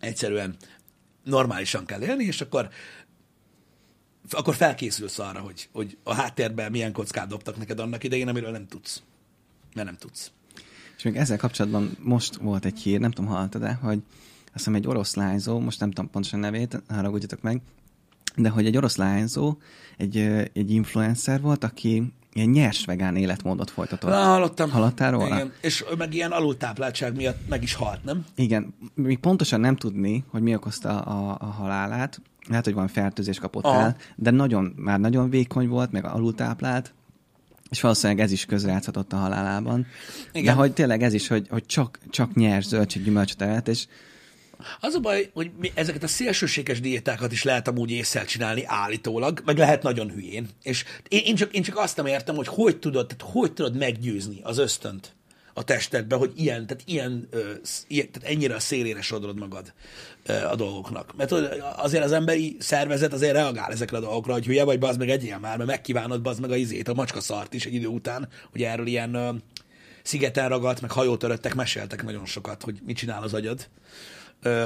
[0.00, 0.56] egyszerűen
[1.24, 2.68] normálisan kell élni, és akkor
[4.30, 8.66] akkor felkészülsz arra, hogy, hogy a háttérben milyen kockát dobtak neked annak idején, amiről nem
[8.66, 9.02] tudsz.
[9.74, 10.30] Mert nem tudsz.
[10.96, 14.02] És még ezzel kapcsolatban most volt egy hír, nem tudom, hallottad-e, hogy azt
[14.57, 17.61] hiszem egy orosz lányzó, most nem tudom pontosan nevét, haragudjatok meg,
[18.36, 19.57] de hogy egy orosz lányzó,
[19.96, 20.16] egy,
[20.52, 24.11] egy influencer volt, aki ilyen nyers vegán életmódot folytatott.
[24.11, 24.70] Na, hallottam.
[24.70, 25.34] Hallottál róla?
[25.34, 25.52] Igen.
[25.61, 28.24] És meg ilyen alultápláltság miatt meg is halt, nem?
[28.34, 32.20] Igen, még pontosan nem tudni, hogy mi okozta a, a halálát.
[32.48, 33.80] Lehet, hogy van fertőzés kapott Aha.
[33.80, 36.94] el, de nagyon, már nagyon vékony volt, meg alultáplált,
[37.70, 39.86] és valószínűleg ez is közrejátszhatott a halálában.
[40.32, 40.54] Igen.
[40.54, 43.86] De hogy tényleg ez is, hogy, hogy csak, csak nyers zöldség, gyümölcsöt evett, és
[44.80, 49.42] Az a baj, hogy mi ezeket a szélsőséges diétákat is lehet amúgy észsel csinálni állítólag,
[49.44, 50.48] meg lehet nagyon hülyén.
[50.62, 53.76] És én, én, csak, én csak azt nem értem, hogy hogy tudod, tehát hogy tudod
[53.76, 55.14] meggyőzni az ösztönt
[55.59, 57.52] a testedbe, hogy ilyen, tehát, ilyen, ö,
[57.86, 59.72] ilyen, tehát ennyire a szélére sodrod magad
[60.26, 61.16] ö, a dolgoknak.
[61.16, 61.32] Mert
[61.76, 65.38] azért az emberi szervezet azért reagál ezekre a dolgokra, hogy hülye vagy, bazd meg egyél
[65.38, 68.62] már, mert megkívánod bazd meg a izét, a macska szart is egy idő után, hogy
[68.62, 69.30] erről ilyen ö,
[70.02, 73.68] szigeten ragadt, meg hajótöröttek, meséltek nagyon sokat, hogy mit csinál az agyad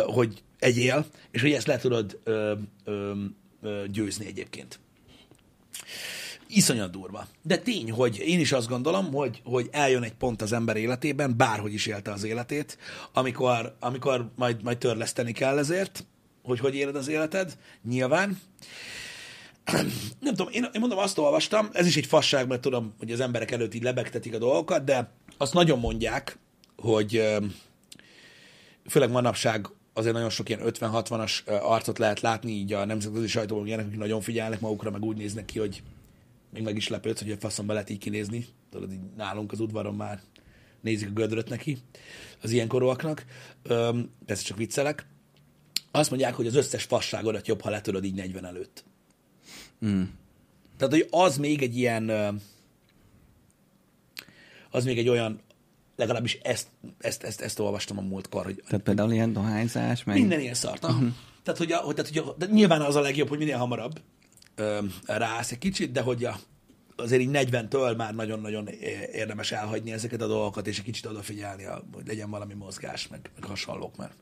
[0.07, 2.55] hogy egyél, és hogy ezt le tudod ö,
[2.85, 3.13] ö,
[3.63, 4.81] ö, győzni egyébként.
[6.49, 7.27] Iszonyat durva.
[7.43, 11.37] De tény, hogy én is azt gondolom, hogy, hogy eljön egy pont az ember életében,
[11.37, 12.79] bárhogy is élte az életét,
[13.13, 16.07] amikor, amikor majd, majd törleszteni kell ezért,
[16.43, 17.57] hogy hogy éled az életed,
[17.89, 18.41] nyilván.
[20.21, 23.21] Nem tudom, én, én mondom, azt olvastam, ez is egy fasság, mert tudom, hogy az
[23.21, 26.39] emberek előtt így lebegtetik a dolgokat, de azt nagyon mondják,
[26.77, 27.23] hogy
[28.91, 33.67] főleg manapság azért nagyon sok ilyen 50-60-as ö, arcot lehet látni így a nemzetközi sajtóban,
[33.67, 35.83] ilyenek, akik nagyon figyelnek magukra, meg úgy néznek ki, hogy
[36.53, 38.47] még meg is lepődsz, hogy a faszomba lehet így kinézni.
[38.71, 40.21] Tudod, így nálunk az udvaron már
[40.81, 41.79] nézik a gödröt neki
[42.43, 43.25] az ilyen korúaknak.
[43.63, 45.07] Öm, persze csak viccelek.
[45.91, 48.85] Azt mondják, hogy az összes fasságodat jobb, ha letöröd így 40 előtt.
[49.87, 50.03] mm,
[50.77, 52.11] Tehát, hogy az még egy ilyen,
[54.71, 55.41] az még egy olyan,
[56.01, 56.67] legalábbis ezt,
[56.99, 60.85] ezt, ezt, ezt olvastam a múltkor, hogy tehát például ilyen dohányzás, meg minden ilyen szart.
[60.85, 61.09] Uh-huh.
[61.43, 64.01] Tehát, hogy, a, hogy, tehát, hogy a, de nyilván az a legjobb, hogy minél hamarabb
[65.07, 66.39] ráállsz egy kicsit, de hogy a,
[66.97, 68.69] azért így 40-től már nagyon-nagyon
[69.13, 73.31] érdemes elhagyni ezeket a dolgokat, és egy kicsit odafigyelni, a, hogy legyen valami mozgás, meg,
[73.35, 74.15] meg hasonlók, mert,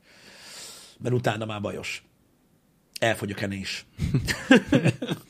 [0.97, 2.03] mert utána már bajos.
[2.99, 3.85] Elfogy a kenés.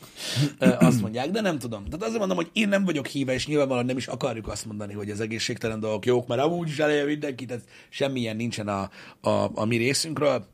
[0.59, 1.85] Azt mondják, de nem tudom.
[1.85, 4.93] Tehát azért mondom, hogy én nem vagyok híve, és nyilvánvalóan nem is akarjuk azt mondani,
[4.93, 8.89] hogy az egészségtelen dolgok jók, mert amúgy is eleje mindenki, tehát semmilyen nincsen a,
[9.21, 10.47] a, a mi részünkről.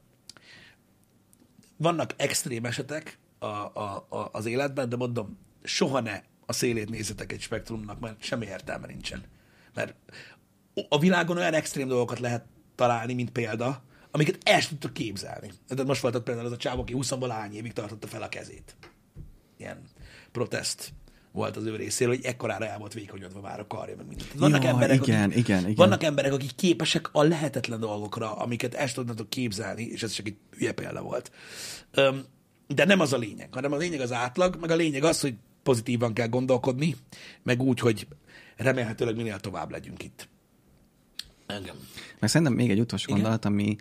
[1.77, 7.31] Vannak extrém esetek a, a, a, az életben, de mondom, soha ne a szélét nézzetek
[7.31, 9.23] egy spektrumnak, mert semmi értelme nincsen.
[9.73, 9.95] Mert
[10.89, 12.45] a világon olyan extrém dolgokat lehet
[12.75, 15.51] találni, mint példa, amiket el sem tudtok képzelni.
[15.67, 18.29] Tehát most volt ott például az a csávó, aki 20 lány évig tartotta fel a
[18.29, 18.75] kezét.
[19.57, 19.81] Ilyen
[20.31, 20.93] protest
[21.31, 24.33] volt az ő részéről, hogy ekkorára el volt vékonyodva már a karja, meg mindent.
[24.33, 25.75] Vannak, Ja, emberek, igen, akik, igen, igen.
[25.75, 30.35] vannak emberek, akik képesek a lehetetlen dolgokra, amiket el tudnátok képzelni, és ez csak egy
[30.57, 31.31] hülye példa volt.
[31.91, 32.25] Öm,
[32.67, 35.33] de nem az a lényeg, hanem a lényeg az átlag, meg a lényeg az, hogy
[35.63, 36.95] pozitívan kell gondolkodni,
[37.43, 38.07] meg úgy, hogy
[38.55, 40.27] remélhetőleg minél tovább legyünk itt.
[41.45, 41.75] Engem.
[42.19, 43.15] Meg szerintem még egy utolsó Igen?
[43.15, 43.75] gondolat, ami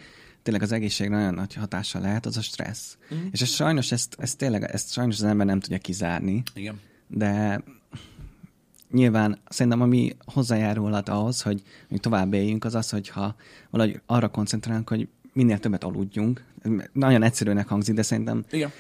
[0.45, 2.97] tényleg az egészségre nagyon nagy hatással lehet, az a stressz.
[3.15, 3.27] Mm.
[3.31, 6.81] És ez sajnos, ezt, ezt tényleg, ezt sajnos az ember nem tudja kizárni, Igen.
[7.09, 7.63] de
[8.91, 13.35] nyilván szerintem ami hozzájárulhat ahhoz, hogy mi tovább éljünk, az az, hogyha
[13.71, 16.45] valahogy arra koncentrálunk, hogy minél többet aludjunk.
[16.93, 18.71] Nagyon egyszerűnek hangzik, de szerintem Igen.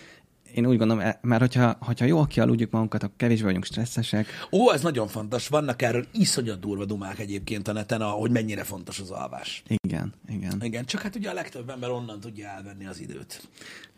[0.55, 4.27] Én úgy gondolom, e- mert hogyha, hogyha jól kialudjuk magunkat, akkor kevésbé vagyunk stresszesek.
[4.53, 5.49] Ó, ez nagyon fontos.
[5.49, 9.63] Vannak erről iszonyat durva dumák egyébként a neten, hogy mennyire fontos az alvás.
[9.83, 13.49] Igen, igen, Igen, csak hát ugye a legtöbb ember onnan tudja elvenni az időt.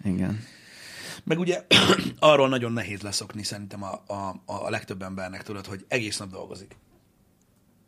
[0.04, 0.40] igen.
[1.24, 1.66] Meg ugye
[2.18, 6.76] arról nagyon nehéz leszokni szerintem a, a, a legtöbb embernek, tudod, hogy egész nap dolgozik.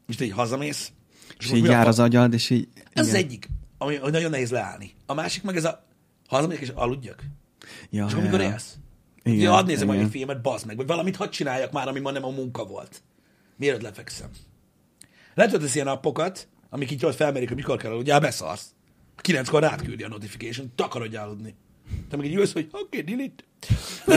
[0.07, 0.93] És te így hazamész,
[1.39, 2.69] És akkor így jár az agyad, és így...
[2.93, 3.25] Ez az igen.
[3.25, 3.49] egyik,
[3.79, 4.91] ami hogy nagyon nehéz leállni.
[5.07, 5.87] A másik meg ez a
[6.29, 7.25] hazamegyek és aludjak.
[7.91, 8.51] Ja, És akkor mikor ja.
[8.51, 8.77] élsz?
[9.23, 10.05] Igen, Ja, hadd nézem igen.
[10.05, 13.03] egy filmet, bazd meg, vagy valamit hadd csináljak már, ami ma nem a munka volt.
[13.57, 14.31] Mielőtt lefekszem.
[15.35, 18.75] Hogy ilyen appokat, amik így ott felmerik, hogy mikor kell aludni, ja, beszarsz.
[19.17, 21.55] Kilenckor rád küldi a notification, takarodj aludni.
[22.11, 23.45] Te meg így jössz, hogy oké, okay, delete.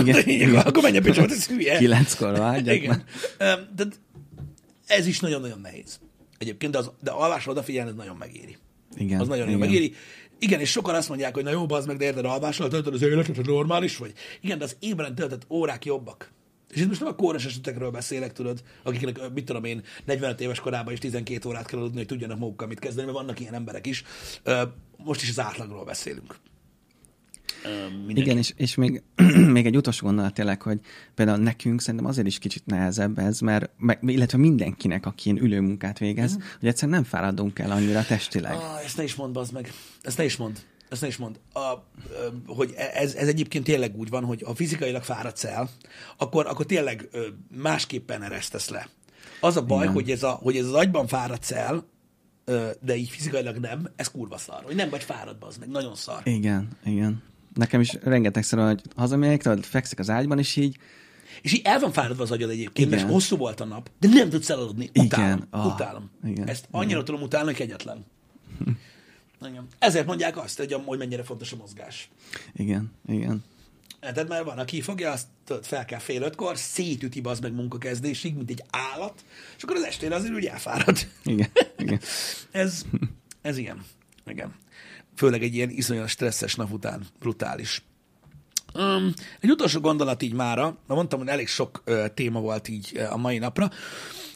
[0.09, 0.55] Igen, igen.
[0.55, 1.77] Akkor menj a picsába, ez hülye.
[1.77, 3.03] Kilenckor vágyak Igen.
[3.75, 3.85] De
[4.85, 5.99] ez is nagyon-nagyon nehéz.
[6.37, 8.57] Egyébként, de, az, de alvásra odafigyelni, ez nagyon megéri.
[8.95, 9.93] Igen, Az nagyon-nagyon megéri.
[10.43, 13.01] Igen, és sokan azt mondják, hogy na jó, bazd meg, de érted, alvással töltöd az
[13.01, 14.13] életet, hogy normális vagy.
[14.41, 16.31] Igen, de az ébren töltött órák jobbak.
[16.69, 20.59] És itt most nem a kóros esetekről beszélek, tudod, akiknek, mit tudom én, 45 éves
[20.59, 23.87] korában is 12 órát kell aludni, hogy tudjanak magukkal mit kezdeni, mert vannak ilyen emberek
[23.87, 24.03] is.
[24.97, 26.35] Most is az átlagról beszélünk.
[27.97, 28.22] Mindenki.
[28.22, 29.03] Igen, és, és még,
[29.55, 30.80] még egy utolsó gondolat tényleg, hogy
[31.16, 35.99] például nekünk szerintem azért is kicsit nehezebb ez, mert, meg, illetve mindenkinek, aki ilyen ülőmunkát
[35.99, 36.41] végez, Mhm.
[36.59, 38.53] hogy egyszerűen nem fáradunk el annyira testileg.
[38.53, 39.72] Ah, ezt ne is mondd, bazd meg.
[40.01, 40.55] Ezt ne is mondd.
[40.89, 41.36] Ezt ne is mondd.
[41.53, 41.84] A,
[42.45, 45.70] hogy ez, ez egyébként tényleg úgy van, hogy ha fizikailag fáradsz el,
[46.18, 47.09] akkor, akkor tényleg
[47.57, 48.88] másképpen eresztesz le.
[49.39, 51.86] Az a baj, hogy ez, a, hogy ez az agyban fáradsz el,
[52.82, 54.64] de így fizikailag nem, ez kurva szar.
[54.64, 56.22] Hogy nem vagy fáradva, az meg nagyon szar.
[56.24, 57.24] Igen, igen.
[57.54, 60.78] Nekem is rengetegszer, hogy hazamegyek, tudod, fekszik az ágyban, és így,
[61.41, 62.99] És így el van fáradva az agyad egyébként, Igen.
[62.99, 64.89] mert hosszú volt a nap, de nem tudsz elaludni.
[64.95, 65.36] Utálom.
[65.36, 65.47] Igen.
[65.49, 66.10] Ah, utálom.
[66.26, 66.47] igen.
[66.47, 68.06] Ezt annyira tudom utálni, hogy kegyetlen.
[69.41, 69.68] Igen.
[69.80, 72.10] Ezért mondják azt, hogy, hogy mennyire fontos a mozgás.
[72.54, 73.43] igen, igen.
[73.99, 78.36] Tehát mert van, aki fogja, azt tudod, fel kell fél ötkor, szétüti az meg munkakezdésig,
[78.36, 79.24] mint egy állat,
[79.58, 80.97] és akkor az estére azért úgy elfárad.
[81.24, 81.99] Igen, igen.
[82.52, 82.86] ez,
[83.41, 83.86] ez ilyen.
[84.26, 84.54] Igen.
[85.16, 87.05] Főleg egy ilyen iszonyat stresszes nap után.
[87.20, 87.84] Brutális.
[88.74, 92.91] Um, egy utolsó gondolat így mára, mert mondtam, hogy elég sok uh, téma volt így
[92.95, 93.70] uh, a mai napra.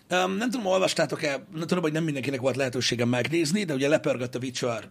[0.09, 4.35] Um, nem tudom, olvastátok-e, nem tudom, hogy nem mindenkinek volt lehetősége megnézni, de ugye lepörgött
[4.35, 4.89] a Witcher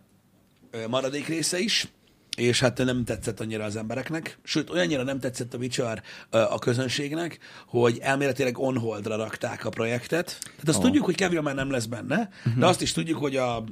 [0.72, 1.88] uh, maradék része is,
[2.36, 7.38] és hát nem tetszett annyira az embereknek, sőt, olyannyira nem tetszett a Witcher a közönségnek,
[7.66, 10.38] hogy elméletileg on holdra rakták a projektet.
[10.40, 10.80] Tehát azt Ó.
[10.80, 12.28] tudjuk, hogy Kevin már nem lesz benne,
[12.58, 13.64] de azt is tudjuk, hogy a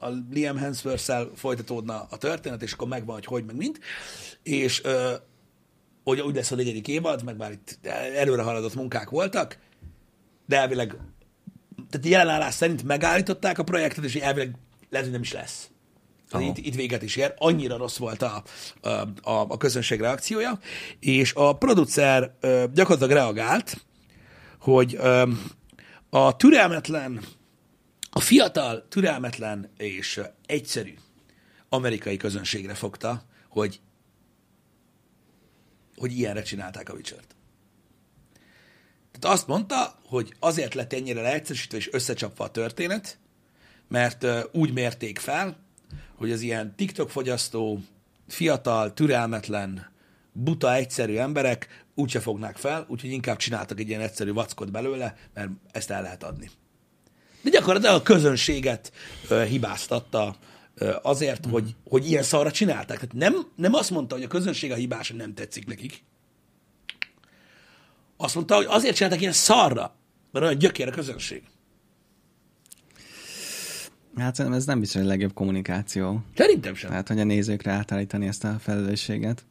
[0.00, 3.80] a Liam hemsworth folytatódna a történet, és akkor megvan, hogy hogy, meg mint.
[4.42, 5.14] És ö,
[6.04, 7.78] hogy úgy lesz a negyedik évad, meg már itt
[8.16, 9.58] előre haladott munkák voltak,
[10.46, 10.96] de elvileg,
[11.90, 14.54] tehát jelenállás szerint megállították a projektet, és elvileg
[14.90, 15.70] lehet, hogy nem is lesz.
[16.30, 16.42] Aha.
[16.42, 17.34] itt, itt véget is ér.
[17.36, 18.42] Annyira rossz volt a,
[18.80, 20.58] a, a, a közönség reakciója,
[21.00, 23.84] és a producer ö, gyakorlatilag reagált,
[24.60, 25.30] hogy ö,
[26.10, 27.20] a türelmetlen
[28.10, 30.94] a fiatal, türelmetlen és egyszerű
[31.68, 33.80] amerikai közönségre fogta, hogy,
[35.96, 37.36] hogy ilyenre csinálták a Witcher-t.
[39.12, 43.18] Tehát azt mondta, hogy azért lett ennyire leegyszerűsítve és összecsapva a történet,
[43.88, 45.56] mert úgy mérték fel,
[46.14, 47.80] hogy az ilyen TikTok fogyasztó,
[48.28, 49.90] fiatal, türelmetlen,
[50.32, 55.50] buta, egyszerű emberek úgyse fognák fel, úgyhogy inkább csináltak egy ilyen egyszerű vackot belőle, mert
[55.72, 56.50] ezt el lehet adni.
[57.42, 58.92] De gyakorlatilag a közönséget
[59.28, 60.36] ö, hibáztatta
[60.74, 62.98] ö, azért, hogy, hogy ilyen szarra csinálták.
[62.98, 66.02] Tehát nem, nem azt mondta, hogy a közönség a hibás, hogy nem tetszik nekik,
[68.16, 69.94] azt mondta, hogy azért csináltak ilyen szarra,
[70.30, 71.42] mert olyan gyökér a közönség.
[74.16, 76.22] Hát szerintem ez nem biztos, hogy a legjobb kommunikáció.
[76.36, 76.90] Szerintem sem.
[76.90, 79.44] Tehát, hogy a nézőkre átállítani ezt a felelősséget.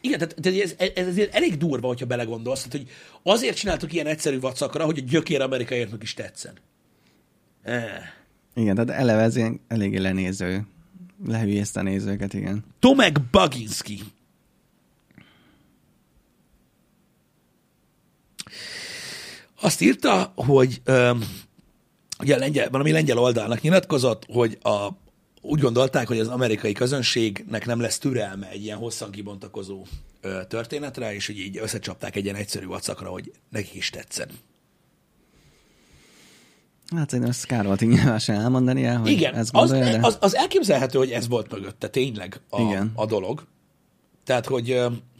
[0.00, 2.88] Igen, tehát, tehát ez, ez azért elég durva, hogyha belegondolsz, tehát, hogy
[3.32, 6.52] azért csináltuk ilyen egyszerű vacakra, hogy a gyökér amerikaiaknak is tetszen.
[8.54, 10.66] Igen, tehát eleve ez ilyen eléggé lenéző.
[11.26, 12.64] Lehülyézte a nézőket, igen.
[12.78, 14.00] Tomek Baginski.
[19.60, 21.24] Azt írta, hogy öm,
[22.20, 24.88] ugye a lengyel, valami lengyel oldalnak nyilatkozott, hogy a,
[25.40, 29.86] úgy gondolták, hogy az amerikai közönségnek nem lesz türelme egy ilyen hosszan kibontakozó
[30.20, 34.28] ö, történetre, és hogy így összecsapták egy ilyen egyszerű vacakra, hogy nekik is tetszen.
[36.96, 40.06] Hát szerintem ezt kár volt így nyilvánosan elmondani el, hogy Igen, ezt az, gondolja, de...
[40.06, 42.92] az, az elképzelhető, hogy ez volt mögötte tényleg a, Igen.
[42.94, 43.46] a dolog.
[44.24, 44.64] Tehát hogy,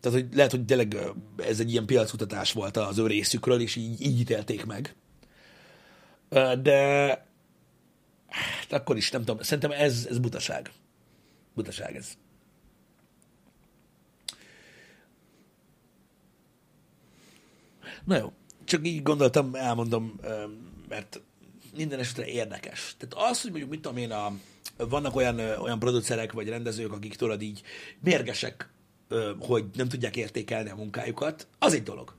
[0.00, 0.96] tehát, hogy lehet, hogy tényleg
[1.36, 4.94] ez egy ilyen piacutatás volt az ő részükről, és így, így ítélték meg.
[6.62, 7.08] De
[8.28, 10.70] hát akkor is, nem tudom, szerintem ez, ez butaság.
[11.54, 12.08] Butaság ez.
[18.04, 18.32] Na jó,
[18.64, 20.20] csak így gondoltam, elmondom,
[20.88, 21.20] mert
[21.76, 22.96] minden esetre érdekes.
[22.98, 24.32] Tehát az, hogy mondjuk, mit tudom én, a,
[24.76, 27.62] vannak olyan, olyan producerek vagy rendezők, akik tudod így
[28.00, 28.70] mérgesek,
[29.40, 32.16] hogy nem tudják értékelni a munkájukat, az egy dolog.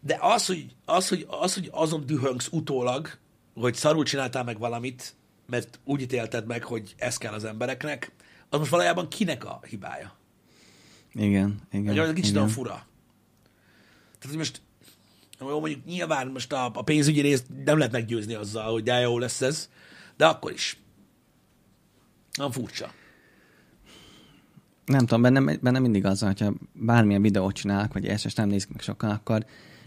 [0.00, 3.18] De az, hogy, az, hogy, az, hogy azon dühöngsz utólag,
[3.54, 5.14] hogy szarul csináltál meg valamit,
[5.46, 8.12] mert úgy ítélted meg, hogy ez kell az embereknek,
[8.48, 10.18] az most valójában kinek a hibája?
[11.12, 11.98] Igen, igen.
[11.98, 12.36] Egy kicsit igen.
[12.36, 12.86] olyan fura.
[14.18, 14.62] Tehát, hogy most
[15.48, 19.18] jó, mondjuk nyilván most a, a pénzügyi részt nem lehet meggyőzni azzal, hogy de jó
[19.18, 19.68] lesz ez,
[20.16, 20.78] de akkor is.
[22.36, 22.92] Nem furcsa.
[24.84, 28.80] Nem tudom, bennem, bennem mindig az, hogyha bármilyen videót csinálok, vagy ezt nem nézik meg
[28.80, 29.46] sokan, akkor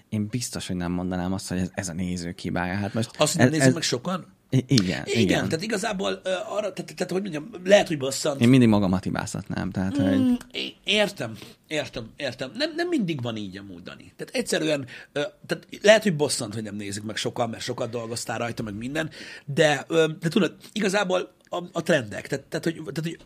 [0.09, 2.75] én biztos, hogy nem mondanám azt, hogy ez, ez a nézők hibája.
[2.75, 4.25] Hát most Azt ez, nézik ez, meg sokan?
[4.53, 5.49] I- igen, Igen, igen.
[5.49, 8.41] tehát igazából uh, arra, tehát, tehát, hogy mondjam, lehet, hogy bosszant.
[8.41, 10.05] Én mindig magamat hibáztatnám, tehát, mm.
[10.05, 11.37] hogy Értem,
[11.67, 12.51] értem, értem.
[12.55, 14.13] Nem, nem mindig van így amúgy, Dani.
[14.15, 18.37] Tehát egyszerűen, ö, tehát lehet, hogy bosszant, hogy nem nézik meg sokan, mert sokat dolgoztál
[18.37, 19.09] rajta, meg minden,
[19.45, 23.17] de, ö, de tudod, igazából a, a trendek, tehát, tehát, hogy, tehát, hogy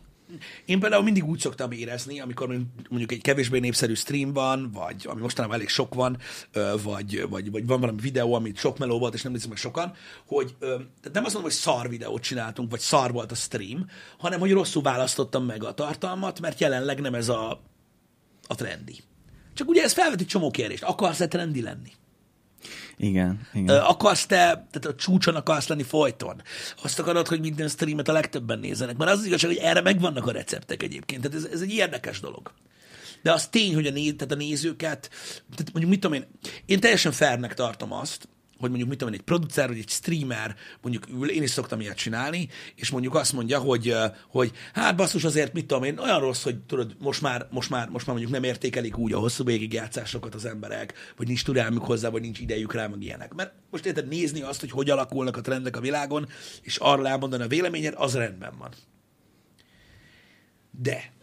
[0.65, 2.47] én például mindig úgy szoktam érezni, amikor
[2.89, 6.17] mondjuk egy kevésbé népszerű stream van, vagy ami mostanában elég sok van,
[6.83, 9.93] vagy, vagy, vagy van valami videó, amit sok meló volt, és nem nézik meg sokan,
[10.25, 14.39] hogy tehát nem azt mondom, hogy szar videót csináltunk, vagy szar volt a stream, hanem
[14.39, 17.61] hogy rosszul választottam meg a tartalmat, mert jelenleg nem ez a,
[18.47, 18.95] a trendi.
[19.53, 20.83] Csak ugye ez felvet egy csomó kérdést.
[20.83, 21.91] Akarsz-e trendi lenni?
[22.97, 23.79] Igen, igen.
[23.79, 26.41] Akarsz te, tehát a csúcson akarsz lenni folyton?
[26.83, 28.97] Azt akarod, hogy minden streamet a legtöbben nézzenek?
[28.97, 31.21] Mert az, az igazság, hogy erre megvannak a receptek egyébként.
[31.21, 32.51] Tehát ez, ez egy érdekes dolog.
[33.21, 35.09] De az tény, hogy a, néz, tehát a nézőket,
[35.55, 36.27] tehát mondjuk mit tudom én,
[36.65, 38.27] én teljesen fairnek tartom azt,
[38.59, 41.97] hogy mondjuk mit tudom egy producer vagy egy streamer mondjuk ül, én is szoktam ilyet
[41.97, 43.95] csinálni, és mondjuk azt mondja, hogy,
[44.27, 47.89] hogy hát basszus azért mit tudom én, olyan rossz, hogy tudod, most már, most már,
[47.89, 52.09] most már mondjuk nem értékelik úgy a hosszú végigjátszásokat az emberek, vagy nincs türelmük hozzá,
[52.09, 53.33] vagy nincs idejük rá, meg ilyenek.
[53.33, 56.27] Mert most érted nézni azt, hogy hogy alakulnak a trendek a világon,
[56.61, 58.71] és arról elmondani a véleményed, az rendben van.
[60.71, 61.15] De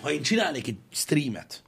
[0.00, 1.62] ha én csinálnék egy streamet,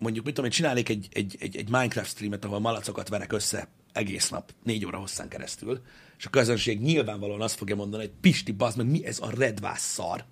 [0.00, 3.68] mondjuk, mit tudom én, csinálnék egy, egy, egy, egy Minecraft streamet, ahol malacokat verek össze
[3.92, 5.80] egész nap, négy óra hosszán keresztül,
[6.18, 9.92] és a közönség nyilvánvalóan azt fogja mondani, hogy Pisti, bazd meg, mi ez a redvász
[9.92, 10.24] szar?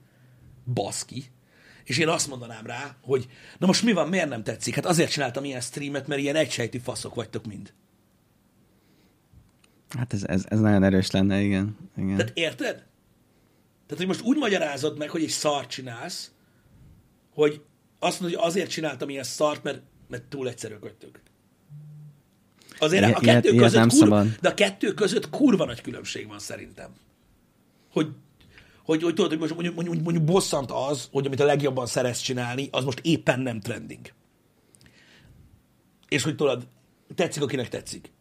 [0.74, 1.24] Baszki.
[1.84, 4.74] És én azt mondanám rá, hogy na most mi van, miért nem tetszik?
[4.74, 7.72] Hát azért csináltam ilyen streamet, mert ilyen egysejtű faszok vagytok mind.
[9.88, 11.76] Hát ez, ez, ez nagyon erős lenne, igen.
[11.96, 12.16] igen.
[12.16, 12.74] Tehát érted?
[13.86, 16.30] Tehát, hogy most úgy magyarázod meg, hogy egy szart csinálsz,
[17.34, 17.62] hogy
[17.99, 21.20] azt mondod, hogy azért csináltam ilyen szart, mert, mert túl egyszerűek vagytok.
[22.78, 24.40] Azért Ilyet- a kettő ilyet között nem kurva, szabad.
[24.40, 26.90] de a kettő között kurva nagy különbség van szerintem.
[27.92, 28.09] Hogy,
[28.84, 32.20] hogy, hogy tudod, hogy most mondjuk, mondjuk, mondjuk bosszant az, hogy amit a legjobban szeretsz
[32.20, 34.12] csinálni, az most éppen nem trending.
[36.09, 36.66] És hogy tudod,
[37.14, 38.12] tetszik, akinek tetszik.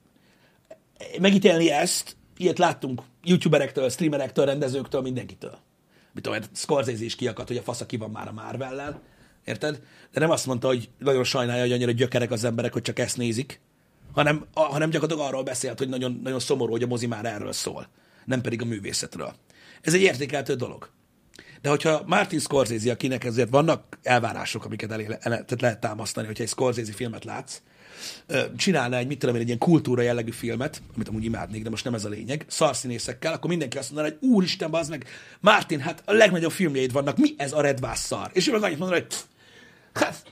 [1.20, 5.58] Megítélni ezt, ilyet láttunk youtuberektől, streamerektől, rendezőktől, mindenkitől.
[6.14, 9.02] Mit tudom, én, Scorsese is kiakadt, hogy a fasza ki van már a Marvellel,
[9.48, 9.82] érted?
[10.14, 13.18] De nem azt mondta, hogy nagyon sajnálja, hogy annyira gyökerek az emberek, hogy csak ezt
[13.18, 13.60] nézik,
[14.14, 17.54] hanem, a, hanem gyakorlatilag arról beszélt, hogy nagyon, nagyon szomorú, hogy a mozi már erről
[17.54, 17.88] szól,
[18.26, 19.34] nem pedig a művészetről.
[19.82, 20.90] Ez egy értékeltő dolog.
[21.62, 26.44] De hogyha Martin Scorsese, akinek ezért vannak elvárások, amiket elé, ele, tehát lehet támasztani, hogyha
[26.44, 27.62] egy Scorsese filmet látsz,
[28.56, 31.84] csinálna egy, mit tudom én, egy ilyen kultúra jellegű filmet, amit amúgy imádnék, de most
[31.84, 35.06] nem ez a lényeg, szarszínészekkel, akkor mindenki azt mondaná, hogy úristen, bazd meg,
[35.40, 38.30] Martin, hát a legnagyobb filmjeid vannak, mi ez a redvász szar?
[38.34, 39.16] És ő meg annyit mondaná, hogy
[40.00, 40.24] hát,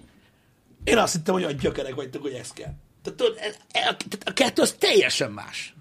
[0.84, 2.74] Én azt hittem, hogy olyan gyökerek vagytok, hogy ez kell.
[3.01, 3.38] Tehát, tudod,
[3.72, 5.76] e- a kettő az teljesen más.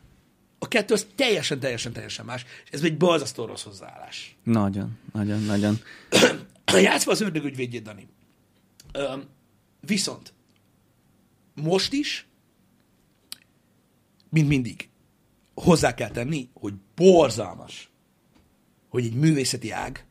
[0.59, 2.45] A kettő az teljesen, teljesen, teljesen más.
[2.65, 4.37] És ez egy balzasztó rossz hozzáállás.
[4.43, 5.81] Nagyon, nagyon, nagyon.
[6.83, 8.09] Játszva az ördögügyvédjét, Dani.
[8.93, 9.29] Öm,
[9.81, 10.33] viszont
[11.55, 12.27] most is,
[14.29, 14.89] mint mindig,
[15.55, 17.91] hozzá kell tenni, hogy borzalmas,
[18.89, 20.07] hogy egy művészeti ág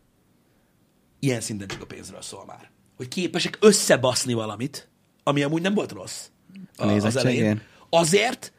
[1.20, 2.72] ilyen szinten csak a pénzről szól már.
[2.96, 4.90] Hogy képesek összebaszni valamit,
[5.24, 6.26] ami amúgy nem volt rossz
[6.76, 7.62] A nézettségért?
[7.90, 8.54] Azért,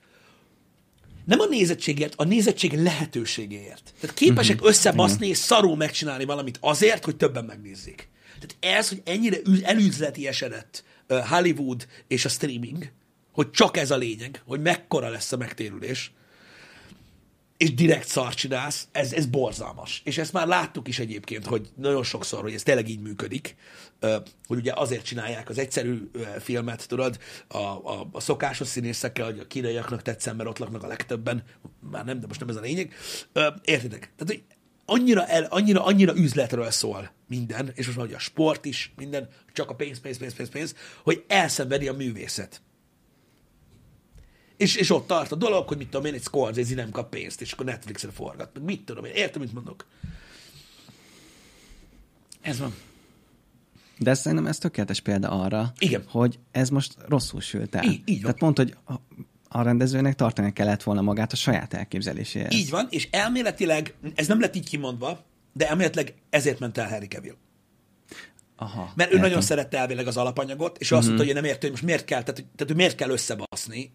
[1.24, 3.94] nem a nézettségért, a nézettség lehetőségéért.
[4.00, 4.70] Tehát képesek uh-huh.
[4.70, 8.08] összebaszni és szarul megcsinálni valamit azért, hogy többen megnézzék.
[8.40, 12.90] Tehát ez, hogy ennyire elüzleti esedett Hollywood és a streaming,
[13.32, 16.12] hogy csak ez a lényeg, hogy mekkora lesz a megtérülés,
[17.64, 20.02] és direkt szart csinálsz, ez, ez borzalmas.
[20.04, 23.56] És ezt már láttuk is egyébként, hogy nagyon sokszor, hogy ez tényleg így működik,
[24.46, 29.46] hogy ugye azért csinálják az egyszerű filmet, tudod, a, a, a szokásos színészekkel, hogy a
[29.46, 31.42] kínaiaknak tetszen, mert ott laknak a legtöbben,
[31.90, 32.94] már nem, de most nem ez a lényeg.
[33.62, 34.12] Értitek?
[34.16, 34.42] Tehát, hogy
[34.84, 39.28] annyira, el, annyira, annyira üzletről szól minden, és most már ugye a sport is, minden,
[39.52, 42.62] csak a pénz, pénz, pénz, pénz, pénz, hogy elszenvedi a művészet.
[44.56, 47.40] És, és ott tart a dolog, hogy mit tudom én, egy Scorsese nem kap pénzt,
[47.40, 48.50] és akkor Netflixen forgat.
[48.54, 49.86] Meg mit tudom én, értem, mit mondok.
[52.40, 52.74] Ez van.
[53.98, 56.04] De szerintem ez tökéletes példa arra, Igen.
[56.08, 57.84] hogy ez most rosszul sült el.
[57.84, 58.34] Így- így van.
[58.34, 58.92] Tehát pont, hogy a,
[59.58, 62.54] a rendezőnek tartani kellett volna magát a saját elképzeléséhez.
[62.54, 67.06] Így van, és elméletileg, ez nem lett így kimondva, de elméletileg ezért ment el Harry
[67.06, 67.34] Cavill.
[68.56, 69.28] Aha, Mert ő értem.
[69.28, 71.82] nagyon szerette elvileg az alapanyagot, és ő azt mondta, hogy ő nem érti, hogy most
[71.82, 73.92] miért kell, tehát, tehát hogy miért kell összebaszni,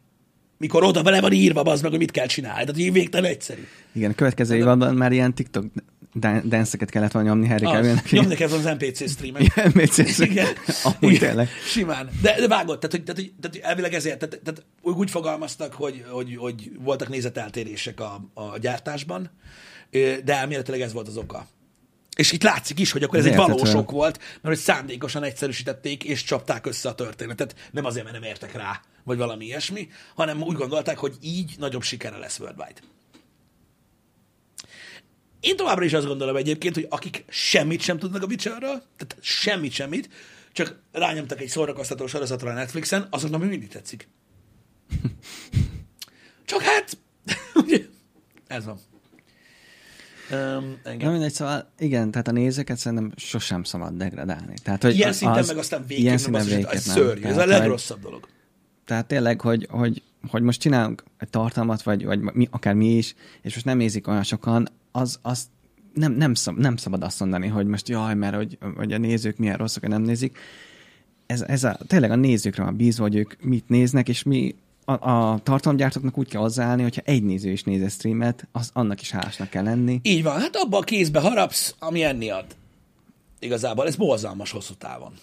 [0.60, 2.60] mikor oda vele van írva, az meg, hogy mit kell csinálni.
[2.60, 3.68] Tehát így végtelen egyszerű.
[3.92, 5.66] Igen, a következő évadban már ilyen TikTok
[6.44, 8.12] danszeket kellett volna nyomni Harry Cavill-nek.
[8.12, 9.42] nyomni kell az NPC streamen.
[9.56, 10.20] Ilyen MCC.
[10.30, 10.48] Igen.
[10.84, 11.28] Amúgy Igen.
[11.28, 11.50] tényleg.
[11.66, 12.10] Simán.
[12.22, 15.74] De, de vágott, tehát, hogy, tehát, hogy, tehát hogy elvileg ezért, tehát, tehát úgy fogalmaztak,
[15.74, 19.32] hogy, hogy, hogy voltak nézeteltérések a, a gyártásban,
[20.24, 21.48] de elméletileg ez volt az oka.
[22.16, 25.24] És itt látszik is, hogy akkor ez Ez egy valós ok volt, mert hogy szándékosan
[25.24, 27.56] egyszerűsítették, és csapták össze a történetet.
[27.72, 31.82] Nem azért, mert nem értek rá, vagy valami ilyesmi, hanem úgy gondolták, hogy így nagyobb
[31.82, 32.80] sikere lesz worldwide.
[35.40, 39.72] Én továbbra is azt gondolom egyébként, hogy akik semmit sem tudnak a Witcherről, tehát semmit,
[39.72, 40.10] semmit,
[40.52, 44.08] csak rányomtak egy szórakoztató sorozatra a Netflixen, azoknak még mindig tetszik.
[46.46, 46.98] Csak hát,
[47.64, 47.80] ugye,
[48.48, 48.80] ez van.
[50.32, 51.12] Um, Na engem.
[51.12, 54.54] mindegy, szóval igen, tehát a nézőket szerintem sosem szabad degradálni.
[54.64, 56.96] Tehát, hogy Ilyen az- szinten meg aztán végképp ilyen nem, szinten végképp ez nem.
[56.96, 58.28] szörnyű, ez a legrosszabb dolog.
[58.90, 63.16] Tehát tényleg, hogy, hogy, hogy most csinálunk egy tartalmat, vagy, vagy mi, akár mi is,
[63.42, 65.46] és most nem nézik olyan sokan, az, az
[65.94, 69.38] nem, nem, szab, nem szabad azt mondani, hogy most jaj, mert hogy, hogy a nézők
[69.38, 70.38] milyen rosszak, hogy nem nézik.
[71.26, 75.10] Ez, ez a, tényleg a nézőkre van bízva, hogy ők mit néznek, és mi a,
[75.10, 79.12] a tartalomgyártóknak úgy kell hozzáállni, hogyha egy néző is néz a streamet, az annak is
[79.12, 80.00] hálásnak kell lenni.
[80.04, 82.46] Így van, hát abba a kézbe harapsz, ami enni ad.
[83.40, 85.14] Igazából ez borzalmas hosszú távon.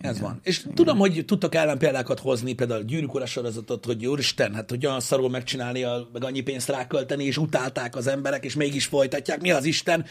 [0.00, 0.40] Ez van.
[0.42, 0.74] És Igen.
[0.74, 5.30] tudom, hogy tudtak ellenpéldákat hozni, például a gyűrűk sorozatot, hogy úristen, hát hogy olyan szarul
[5.30, 9.40] megcsinálni, a, meg annyi pénzt rákölteni, és utálták az emberek, és mégis folytatják.
[9.40, 10.04] Mi az Isten?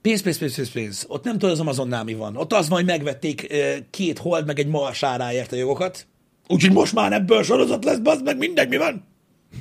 [0.00, 1.04] Pénz, pénz, pénz, pénz, pénz.
[1.08, 2.36] Ott nem tudod az Amazonnál mi van.
[2.36, 3.54] Ott az hogy megvették
[3.90, 6.06] két hold, meg egy marsáráért a jogokat.
[6.48, 9.04] Úgyhogy most már ebből sorozat lesz, bazd meg, mindegy, mi van?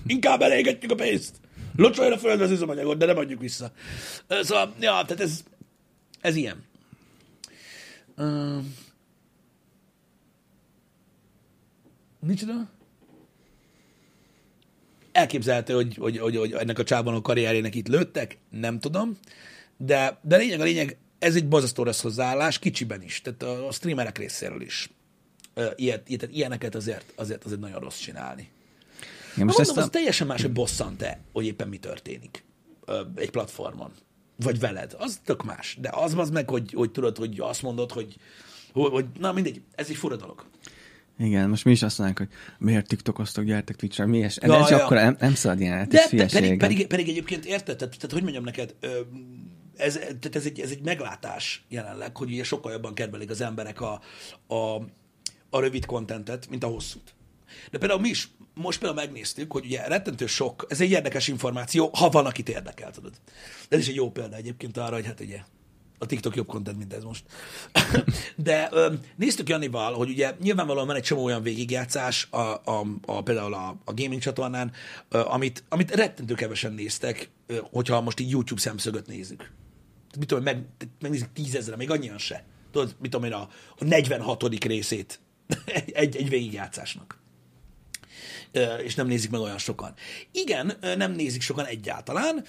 [0.08, 1.36] Inkább elégetjük a pénzt.
[1.76, 3.72] Locsoljon a földre az üzemanyagot, de nem adjuk vissza.
[4.28, 5.44] Szóval, ja, tehát ez,
[6.22, 6.64] ez ilyen.
[8.18, 8.64] Uh,
[12.26, 12.70] micsoda?
[15.12, 19.18] Elképzelhető, hogy, hogy, hogy, hogy ennek a csában a karrierjének itt lőttek, nem tudom,
[19.78, 23.72] de, de lényeg a lényeg, ez egy bozasztó rossz hozzáállás, kicsiben is, tehát a, a
[23.72, 24.90] streamerek részéről is.
[25.76, 28.50] Ilyet, ilyet, ilyeneket azért, azért, azért nagyon rossz csinálni.
[29.38, 32.44] Ja, Most mondom, ezt az teljesen más, hogy bosszant-e, hogy éppen mi történik
[33.16, 33.92] egy platformon.
[34.36, 34.96] Vagy veled.
[34.98, 35.78] Az tök más.
[35.82, 38.16] De az az meg, hogy, hogy tudod, hogy azt mondod, hogy,
[38.74, 40.46] hogy, hogy na mindegy, ez egy fura dolog.
[41.18, 44.20] Igen, most mi is azt mondják, hogy miért tiktokoztok, gyertek Twitch-re, mi.
[44.20, 44.84] De Ja, ez ja.
[44.84, 47.78] akkor nem, nem szabad ilyen, De ez pedig, pedig, pedig egyébként érted?
[47.78, 48.76] Tehát, tehát hogy mondjam neked,
[49.76, 53.82] ez, tehát ez, egy, ez egy meglátás jelenleg, hogy ugye sokkal jobban kedvelik az emberek
[53.82, 54.02] a,
[54.48, 54.82] a,
[55.50, 57.14] a rövid kontentet, mint a hosszút.
[57.72, 61.90] De például mi is most például megnéztük, hogy ugye rettentő sok, ez egy érdekes információ,
[61.94, 63.14] ha van, akit érdekel, tudod.
[63.70, 65.40] De ez is egy jó példa egyébként arra, hogy hát ugye
[65.98, 67.24] a TikTok jobb content, mint ez most.
[68.36, 73.22] De ö, néztük Janival, hogy ugye nyilvánvalóan van egy csomó olyan végigjátszás, a, a, a,
[73.22, 74.72] például a, a gaming csatornán,
[75.10, 79.52] ö, amit, amit rettentő kevesen néztek, ö, hogyha most így YouTube szemszögöt nézzük.
[80.18, 80.66] Mit tudom, meg,
[81.00, 82.44] megnézik tízezre, még annyian se.
[82.72, 84.64] Tudod, mit tudom én, a, a 46.
[84.64, 85.20] részét
[85.94, 87.24] egy, egy, végigjátszásnak.
[88.84, 89.94] És nem nézik meg olyan sokan.
[90.32, 92.46] Igen, nem nézik sokan egyáltalán,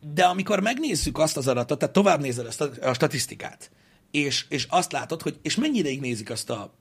[0.00, 3.70] de amikor megnézzük azt az adatot, tehát tovább nézel ezt a, statisztikát,
[4.10, 6.74] és, és azt látod, hogy és mennyi ideig nézik azt a,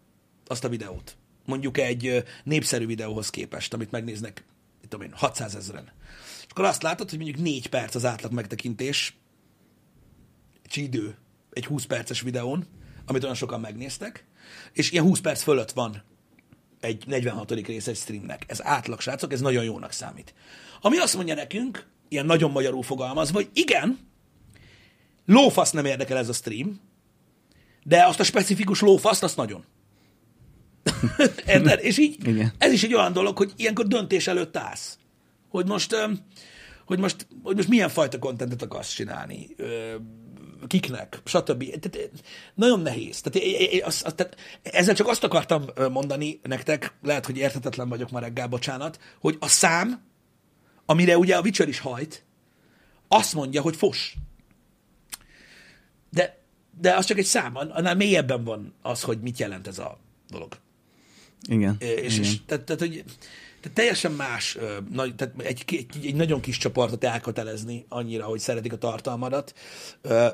[0.47, 4.45] azt a videót, mondjuk egy népszerű videóhoz képest, amit megnéznek,
[4.81, 5.91] mit tudom én, 600 ezeren.
[6.39, 9.15] És akkor azt látod, hogy mondjuk 4 perc az átlag megtekintés,
[10.63, 11.17] egy idő,
[11.51, 12.65] egy 20 perces videón,
[13.05, 14.25] amit olyan sokan megnéztek,
[14.73, 16.03] és ilyen 20 perc fölött van
[16.79, 17.51] egy 46.
[17.51, 18.43] rész egy streamnek.
[18.47, 20.33] Ez átlag, srácok, ez nagyon jónak számít.
[20.81, 23.99] Ami azt mondja nekünk, ilyen nagyon magyarul fogalmaz, hogy igen,
[25.25, 26.79] lófasz nem érdekel ez a stream,
[27.83, 29.65] de azt a specifikus lófaszt, azt nagyon.
[31.47, 31.79] Érted?
[31.83, 32.53] És így Igen.
[32.57, 34.97] ez is egy olyan dolog, hogy ilyenkor döntés előtt állsz.
[35.49, 35.95] Hogy most,
[36.85, 39.55] hogy most, hogy most milyen fajta kontentet akarsz csinálni,
[40.67, 41.79] kiknek, stb.
[41.79, 42.09] Tehát,
[42.53, 43.21] nagyon nehéz.
[43.21, 43.49] Tehát,
[43.83, 48.47] az, az, tehát ezzel csak azt akartam mondani nektek, lehet, hogy érthetetlen vagyok ma reggel,
[48.47, 50.01] bocsánat, hogy a szám,
[50.89, 52.25] amire ugye a Witcher is hajt,
[53.07, 54.15] azt mondja, hogy fos.
[56.09, 56.43] De,
[56.79, 60.57] de az csak egy szám, annál mélyebben van az, hogy mit jelent ez a dolog.
[61.49, 61.75] Igen.
[61.79, 62.29] És, igen.
[62.29, 63.03] és tehát, tehát, hogy
[63.59, 64.57] tehát teljesen más,
[64.91, 69.53] nagy, tehát egy, egy, egy nagyon kis csoportot elkötelezni annyira, hogy szeretik a tartalmadat,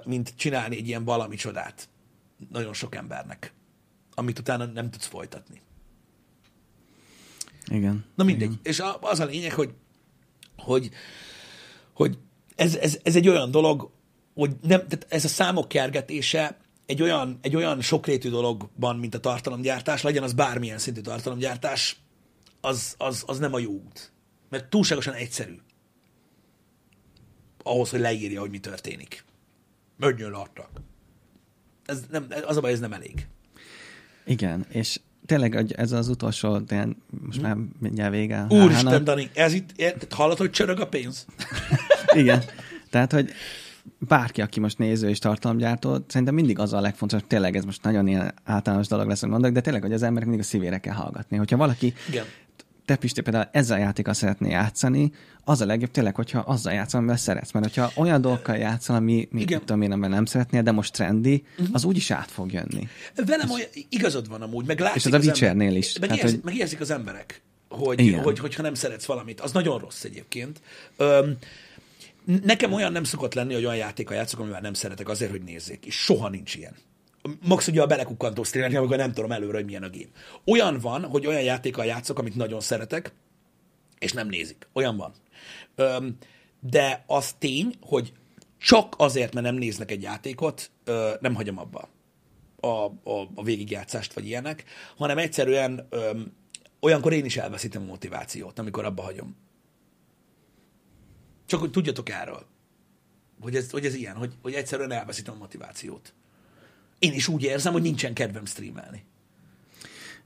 [0.05, 1.89] mint csinálni egy ilyen valami csodát
[2.51, 3.53] nagyon sok embernek,
[4.13, 5.61] amit utána nem tudsz folytatni.
[7.65, 8.05] Igen.
[8.15, 8.51] Na mindegy.
[8.51, 8.59] Igen.
[8.63, 9.73] És az a lényeg, hogy,
[10.57, 10.89] hogy,
[11.93, 12.17] hogy
[12.55, 13.91] ez, ez, ez egy olyan dolog,
[14.33, 19.19] hogy nem, tehát ez a számok kergetése egy olyan, egy olyan sokrétű dologban, mint a
[19.19, 21.97] tartalomgyártás, legyen az bármilyen szintű tartalomgyártás,
[22.61, 24.11] az, az, az nem a jó út.
[24.49, 25.55] Mert túlságosan egyszerű.
[27.63, 29.25] Ahhoz, hogy leírja, hogy mi történik.
[29.97, 30.69] Mögnyön adtak.
[31.85, 33.27] Ez nem, az a baj, ez nem elég.
[34.25, 38.45] Igen, és tényleg ez az utolsó, ilyen, most már mindjárt vége.
[38.49, 39.03] Úristen.
[39.03, 41.25] Dani, ez itt, érted, hallod, hogy csörög a pénz?
[42.13, 42.43] Igen.
[42.89, 43.29] Tehát, hogy
[43.99, 48.07] bárki, aki most néző és tartalomgyártó, szerintem mindig az a legfontosabb, tényleg ez most nagyon
[48.07, 50.93] ilyen általános dolog lesz, hogy mondok, de tényleg, hogy az emberek mindig a szívére kell
[50.93, 51.37] hallgatni.
[51.37, 52.25] Hogyha valaki, Igen.
[52.85, 55.11] Te Pisti például ezzel a játékkal szeretné játszani,
[55.43, 57.51] az a legjobb tényleg, hogyha azzal játszol, amivel szeretsz.
[57.51, 59.59] Mert hogyha olyan dolgokkal játszol, ami, mi, Igen.
[59.59, 61.67] Tudom én, amivel nem szeretnél, de most trendi, uh-huh.
[61.71, 62.87] az úgyis át fog jönni.
[63.15, 65.99] Velem olyan, igazad van amúgy, meg látszik És ez a az Witchernél is.
[65.99, 68.21] Meg, Tehát, érzik, hogy- meg érzik az emberek, hogy, Igen.
[68.21, 69.39] hogy, hogyha nem szeretsz valamit.
[69.39, 70.61] Az nagyon rossz egyébként.
[70.97, 71.37] Öm,
[72.43, 75.85] nekem olyan nem szokott lenni, hogy olyan játékkal játszok, amivel nem szeretek azért, hogy nézzék.
[75.85, 76.75] És soha nincs ilyen.
[77.41, 80.09] Max ugye a belekukkantó streamek, amikor nem tudom előre, hogy milyen a game.
[80.45, 83.13] Olyan van, hogy olyan játékkal játszok, amit nagyon szeretek,
[83.99, 84.67] és nem nézik.
[84.73, 85.13] Olyan van.
[85.75, 86.17] Öm,
[86.59, 88.13] de az tény, hogy
[88.57, 91.89] csak azért, mert nem néznek egy játékot, ö, nem hagyom abba
[92.59, 94.63] a, a, a végigjátszást, vagy ilyenek,
[94.97, 96.33] hanem egyszerűen öm,
[96.79, 99.35] olyankor én is elveszítem a motivációt, amikor abba hagyom.
[101.45, 102.45] Csak hogy tudjatok erről,
[103.39, 106.13] hogy ez, hogy ez ilyen, hogy, hogy egyszerűen elveszítem a motivációt.
[107.03, 109.03] Én is úgy érzem, hogy nincsen kedvem streamelni.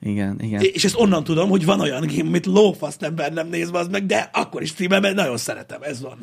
[0.02, 0.62] Igen, igen.
[0.62, 4.06] És ezt onnan tudom, hogy van olyan game, amit lófaszt ember nem néz az meg,
[4.06, 6.20] de akkor is streamel, mert nagyon szeretem, ez van.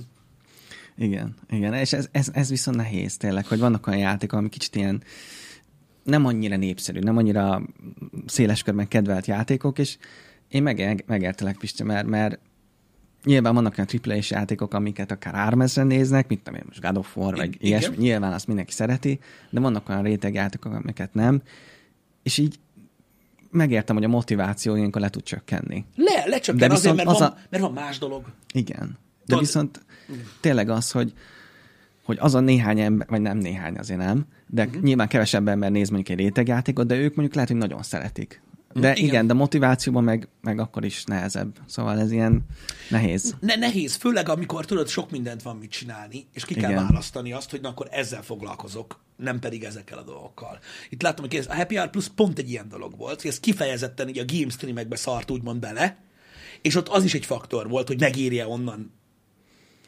[0.96, 4.76] Igen, igen, és ez, ez, ez viszont nehéz tényleg, hogy vannak olyan játékok, ami kicsit
[4.76, 5.02] ilyen
[6.02, 7.62] nem annyira népszerű, nem annyira
[8.26, 9.96] széles körben kedvelt játékok, és
[10.48, 12.38] én meg, megértelek, Pisti, mert, mert
[13.24, 17.16] nyilván vannak olyan aaa játékok, amiket akár 3000 néznek, mint tudom én most God of
[17.16, 19.18] War, vagy ilyesmi, nyilván azt mindenki szereti,
[19.50, 21.42] de vannak olyan réteg játékok, amiket nem,
[22.22, 22.58] és így
[23.50, 25.84] megértem, hogy a motiváció ilyenkor le tud csökkenni.
[25.96, 28.24] Le, lecsökken De azért, mert, az van, a- mert van más dolog.
[28.52, 28.86] Igen.
[28.88, 28.96] De
[29.26, 29.84] Tudod- viszont
[30.40, 31.12] tényleg az, hogy,
[32.04, 34.82] hogy az a néhány ember, vagy nem néhány azért nem, de uh-huh.
[34.82, 38.42] nyilván kevesebb ember néz mondjuk egy rétegjátékot, de ők mondjuk lehet, hogy nagyon szeretik.
[38.74, 39.04] De Igen.
[39.04, 41.58] igen, de motivációban meg, meg akkor is nehezebb.
[41.66, 42.46] Szóval ez ilyen
[42.90, 43.34] nehéz.
[43.40, 46.82] Ne, nehéz, főleg amikor tudod, sok mindent van mit csinálni, és ki kell Igen.
[46.84, 50.58] választani azt, hogy na akkor ezzel foglalkozok, nem pedig ezekkel a dolgokkal.
[50.90, 53.40] Itt látom, hogy ez, a Happy Hour Plus pont egy ilyen dolog volt, hogy ez
[53.40, 55.96] kifejezetten így a game streamekbe szart úgymond bele,
[56.62, 58.92] és ott az is egy faktor volt, hogy megírja onnan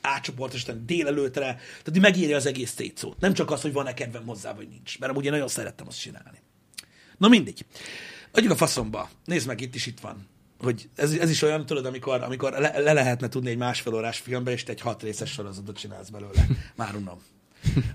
[0.00, 3.20] átcsoportosítani délelőtre, tehát megírja az egész szétszót.
[3.20, 4.98] Nem csak az, hogy van-e kedvem hozzá, vagy nincs.
[4.98, 6.38] Mert amúgy én nagyon szerettem azt csinálni.
[7.18, 7.64] Na mindegy.
[8.36, 9.10] Adjuk a faszomba.
[9.24, 10.26] Nézd meg, itt is itt van.
[10.58, 14.18] Hogy ez, ez is olyan, tudod, amikor, amikor le, le lehetne tudni egy másfél órás
[14.18, 16.46] filmbe, és te egy hat részes sorozatot csinálsz belőle.
[16.76, 17.18] Már unom.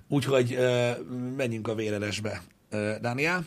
[0.08, 0.92] Úgyhogy uh,
[1.36, 3.46] menjünk a véreresbe, uh, Dániel.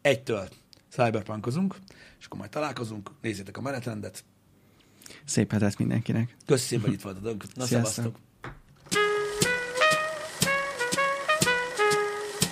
[0.00, 0.48] Egytől
[0.90, 1.76] cyberpunkozunk,
[2.18, 3.10] és akkor majd találkozunk.
[3.20, 4.24] Nézzétek a menetrendet.
[5.24, 6.36] Szép hetet mindenkinek.
[6.46, 7.54] Köszönöm, hogy itt voltatok.
[7.54, 7.92] Na, Sziasztok.
[7.92, 8.29] szevasztok.